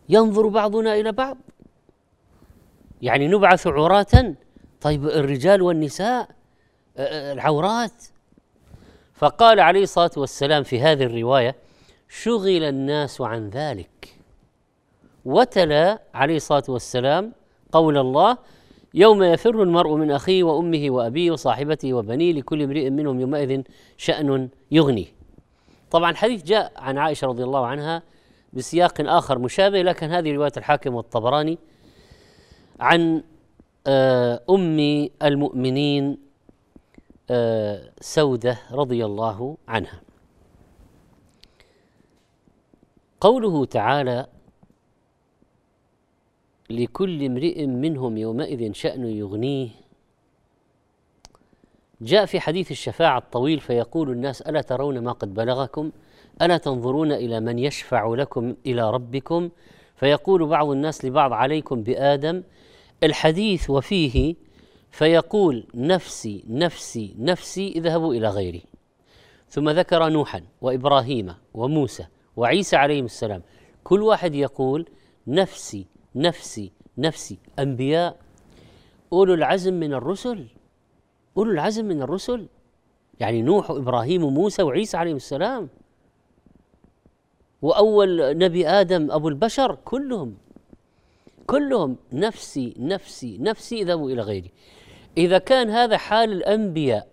ينظر 0.09 0.49
بعضنا 0.49 0.95
إلى 0.95 1.13
بعض. 1.13 1.37
يعني 3.03 3.29
نبعث 3.29 3.67
عراة 3.67 4.35
طيب 4.81 5.07
الرجال 5.07 5.63
والنساء 5.63 6.29
العورات. 6.99 8.05
فقال 9.15 9.61
عليه 9.61 9.83
الصلاة 9.83 10.11
والسلام 10.17 10.63
في 10.63 10.81
هذه 10.81 11.03
الرواية 11.03 11.57
شغل 12.09 12.63
الناس 12.63 13.21
عن 13.21 13.51
ذلك. 13.51 14.12
وتلا 15.25 16.03
عليه 16.15 16.37
الصلاة 16.37 16.65
والسلام 16.69 17.33
قول 17.73 17.99
الله 17.99 18.39
يوم 18.95 19.23
يفر 19.23 19.63
المرء 19.63 19.95
من 19.95 20.11
أخيه 20.11 20.43
وأمه 20.43 20.91
وأبيه 20.91 21.31
وصاحبته 21.31 21.95
وبنيه 21.95 22.33
لكل 22.33 22.63
امرئ 22.63 22.91
منهم 22.91 23.21
يومئذ 23.21 23.63
شأن 23.97 24.49
يغنيه. 24.71 25.07
طبعا 25.91 26.11
الحديث 26.11 26.43
جاء 26.43 26.73
عن 26.77 26.99
عائشة 26.99 27.27
رضي 27.27 27.45
الله 27.45 27.67
عنها 27.67 28.03
بسياق 28.53 28.95
آخر 29.01 29.39
مشابه 29.39 29.83
لكن 29.83 30.11
هذه 30.11 30.33
رواية 30.33 30.53
الحاكم 30.57 30.95
والطبراني 30.95 31.59
عن 32.81 33.23
آه، 33.87 34.41
أم 34.51 35.09
المؤمنين 35.23 36.19
آه، 37.31 37.91
سودة 38.01 38.59
رضي 38.73 39.05
الله 39.05 39.57
عنها. 39.69 40.01
قوله 43.21 43.65
تعالى 43.65 44.27
لكل 46.73 47.25
امرئ 47.25 47.67
منهم 47.67 48.17
يومئذ 48.17 48.73
شأن 48.73 49.07
يغنيه. 49.07 49.69
جاء 52.01 52.27
في 52.27 52.41
حديث 52.41 52.71
الشفاعة 52.71 53.19
الطويل 53.19 53.61
فيقول 53.61 54.11
الناس 54.11 54.43
ألا 54.43 54.61
ترون 54.61 54.99
ما 54.99 55.13
قد 55.13 55.35
بلغكم؟ 55.35 55.91
ألا 56.43 56.57
تنظرون 56.57 57.13
إلى 57.13 57.41
من 57.41 57.59
يشفع 57.59 58.15
لكم 58.15 58.55
إلى 58.67 58.91
ربكم؟ 58.91 59.51
فيقول 59.97 60.47
بعض 60.47 60.71
الناس 60.71 61.05
لبعض 61.05 61.33
عليكم 61.33 61.83
بآدم 61.83 62.43
الحديث 63.03 63.71
وفيه 63.71 64.35
فيقول 64.91 65.67
نفسي 65.75 66.45
نفسي 66.49 67.15
نفسي 67.19 67.73
اذهبوا 67.77 68.15
إلى 68.15 68.29
غيري. 68.29 68.63
ثم 69.49 69.71
ذكر 69.71 70.09
نوحا 70.09 70.43
وإبراهيم 70.61 71.35
وموسى 71.55 72.07
وعيسى 72.37 72.77
عليهم 72.77 73.05
السلام. 73.05 73.43
كل 73.85 74.03
واحد 74.03 74.35
يقول 74.35 74.87
نفسي 75.27 75.87
نفسي 76.17 76.73
نفسي. 76.99 77.39
أنبياء 77.59 78.17
أولو 79.13 79.35
العزم 79.35 79.75
من 79.75 79.95
الرسل 79.95 80.47
أولو 81.37 81.51
العزم 81.51 81.85
من 81.85 82.03
الرسل. 82.03 82.49
يعني 83.21 83.43
نوح 83.43 83.71
وإبراهيم 83.71 84.25
وموسى 84.25 84.63
وعيسى 84.63 84.97
عليهم 84.97 85.17
السلام. 85.17 85.69
وأول 87.63 88.39
نبي 88.39 88.69
آدم 88.69 89.11
أبو 89.11 89.29
البشر 89.29 89.79
كلهم 89.85 90.37
كلهم 91.47 91.97
نفسي 92.13 92.75
نفسي 92.79 93.39
نفسي 93.39 93.83
اذهبوا 93.83 94.11
إلى 94.11 94.23
غيري. 94.23 94.51
إذا 95.19 95.39
كان 95.39 95.71
هذا 95.71 95.97
حال 95.97 96.33
الأنبياء 96.33 97.09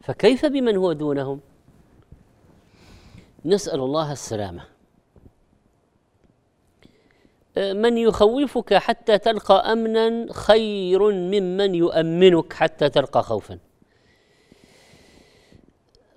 فكيف 0.00 0.46
بمن 0.46 0.76
هو 0.76 0.92
دونهم؟ 0.92 1.40
نسأل 3.44 3.80
الله 3.80 4.12
السلامة. 4.12 4.77
من 7.58 7.98
يخوفك 7.98 8.74
حتى 8.74 9.18
تلقى 9.18 9.72
أمنا 9.72 10.26
خير 10.32 11.10
ممن 11.10 11.74
يؤمنك 11.74 12.52
حتى 12.52 12.88
تلقى 12.88 13.22
خوفا. 13.22 13.58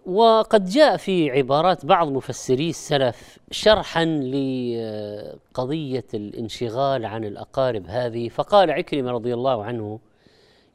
وقد 0.05 0.65
جاء 0.65 0.97
في 0.97 1.31
عبارات 1.31 1.85
بعض 1.85 2.11
مفسري 2.11 2.69
السلف 2.69 3.37
شرحا 3.51 4.05
لقضية 4.05 6.05
الانشغال 6.13 7.05
عن 7.05 7.23
الأقارب 7.23 7.85
هذه 7.87 8.29
فقال 8.29 8.71
عكرمة 8.71 9.11
رضي 9.11 9.33
الله 9.33 9.63
عنه 9.63 9.99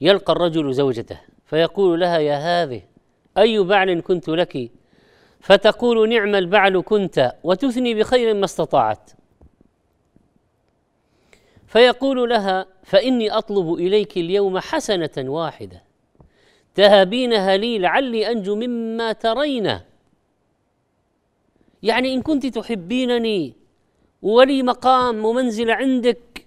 يلقى 0.01 0.33
الرجل 0.33 0.73
زوجته 0.73 1.21
فيقول 1.47 2.01
لها 2.01 2.19
يا 2.19 2.37
هذه 2.37 2.83
أي 3.39 3.59
بعل 3.59 4.01
كنت 4.01 4.29
لك؟ 4.29 4.71
فتقول 5.41 6.09
نعم 6.09 6.35
البعل 6.35 6.81
كنت 6.81 7.33
وتثني 7.45 7.95
بخير 7.95 8.35
ما 8.35 8.45
استطاعت 8.45 9.11
فيقول 11.67 12.31
لها 12.31 12.67
فإني 12.83 13.31
أطلب 13.31 13.75
إليك 13.75 14.17
اليوم 14.17 14.59
حسنة 14.59 15.11
واحدة. 15.19 15.83
تهابينها 16.75 17.57
لي 17.57 17.79
لعلي 17.79 18.31
أنجو 18.31 18.57
مما 18.57 19.13
ترين. 19.13 19.81
يعني 21.83 22.15
إن 22.15 22.23
كنت 22.23 22.47
تحبينني 22.47 23.55
ولي 24.23 24.63
مقام 24.63 25.25
ومنزل 25.25 25.71
عندك 25.71 26.47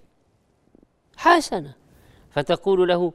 حسنة. 1.16 1.74
فتقول 2.30 2.88
له 2.88 3.12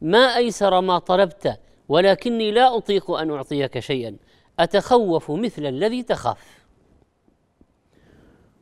ما 0.00 0.36
أيسر 0.36 0.80
ما 0.80 0.98
طلبت 0.98 1.58
ولكني 1.88 2.50
لا 2.50 2.76
أطيق 2.76 3.10
أن 3.10 3.30
أعطيك 3.30 3.78
شيئا. 3.78 4.16
أتخوف 4.58 5.30
مثل 5.30 5.66
الذي 5.66 6.02
تخاف. 6.02 6.61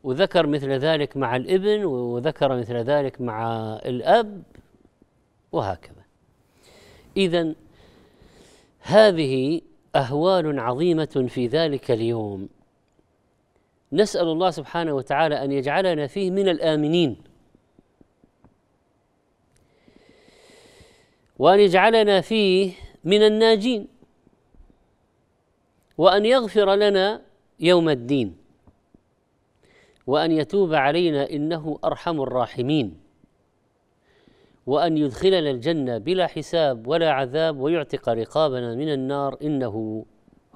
وذكر 0.05 0.47
مثل 0.47 0.71
ذلك 0.71 1.17
مع 1.17 1.37
الإبن 1.37 1.85
وذكر 1.85 2.57
مثل 2.57 2.77
ذلك 2.77 3.21
مع 3.21 3.53
الأب 3.85 4.43
وهكذا. 5.53 6.05
اذا 7.17 7.55
هذه 8.81 9.61
أهوال 9.97 10.61
عظيمة 10.61 11.27
في 11.29 11.47
ذلك 11.47 11.91
اليوم. 11.91 12.49
نسأل 13.93 14.29
الله 14.29 14.51
سبحانه 14.51 14.93
وتعالى 14.93 15.45
أن 15.45 15.53
يجعلنا 15.53 16.07
فيه 16.07 16.31
من 16.31 16.49
الآمنين. 16.49 17.17
وأن 21.39 21.61
يجعلنا 21.61 22.21
فيه 22.21 22.73
من 23.05 23.23
الناجين. 23.23 23.89
وأن 25.99 26.27
يغفر 26.27 26.75
لنا 26.75 27.23
يوم 27.61 27.89
الدين. 27.89 28.40
وأن 30.11 30.31
يتوب 30.33 30.75
علينا 30.75 31.31
إنه 31.31 31.79
أرحم 31.85 32.21
الراحمين. 32.21 32.89
وأن 34.67 34.99
يدخلنا 34.99 35.51
الجنة 35.51 35.99
بلا 35.99 36.27
حساب 36.27 36.87
ولا 36.87 37.11
عذاب 37.13 37.61
ويعتق 37.61 38.09
رقابنا 38.09 38.75
من 38.75 38.93
النار. 38.93 39.37
إنه 39.43 40.05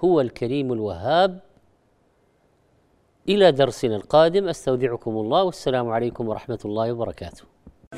هو 0.04 0.20
الكريم 0.20 0.72
الوهاب. 0.72 1.40
إلى 3.28 3.52
درسنا 3.52 3.96
القادم. 3.96 4.48
أستودعكم 4.48 5.10
الله. 5.10 5.42
والسلام 5.42 5.88
عليكم 5.88 6.28
ورحمة 6.28 6.58
الله 6.64 6.92
وبركاته. 6.92 7.44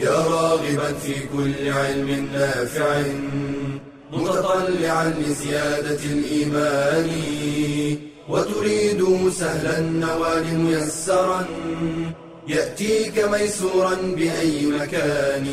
يا 0.00 0.10
راغبا 0.10 0.92
في 0.92 1.14
كل 1.32 1.68
علم 1.72 2.08
نافع 2.32 2.88
متطلعا 4.12 5.08
لزيادة 5.08 6.02
الإيمان. 6.16 7.08
وتريد 8.28 9.30
سهلا 9.30 9.78
النوال 9.78 10.58
ميسرا 10.58 11.46
يأتيك 12.48 13.24
ميسورا 13.24 13.94
بأي 13.94 14.66
مكان. 14.66 15.46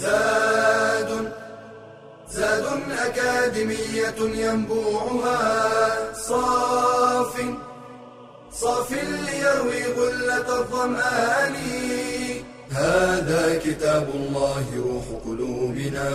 زاد 0.00 1.32
زاد 2.30 2.66
أكاديمية 3.06 4.18
ينبوعها. 4.20 6.12
صاف 6.12 7.34
صاف 8.52 8.92
ليروي 8.92 9.84
غلة 9.98 10.58
الظمآن. 10.58 11.54
هذا 12.70 13.60
كتاب 13.64 14.08
الله 14.14 14.64
روح 14.76 15.06
قلوبنا. 15.24 16.08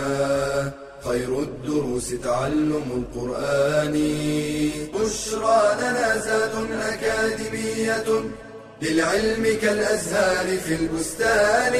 خير 1.04 1.38
الدروس 1.38 2.08
تعلم 2.24 3.04
القرآن. 3.14 3.92
بشرى 4.94 5.76
لنا 5.80 6.18
زاد 6.18 6.54
أكاديمية 6.72 8.04
للعلم 8.82 9.58
كالأزهار 9.62 10.58
في 10.58 10.74
البستان. 10.74 11.74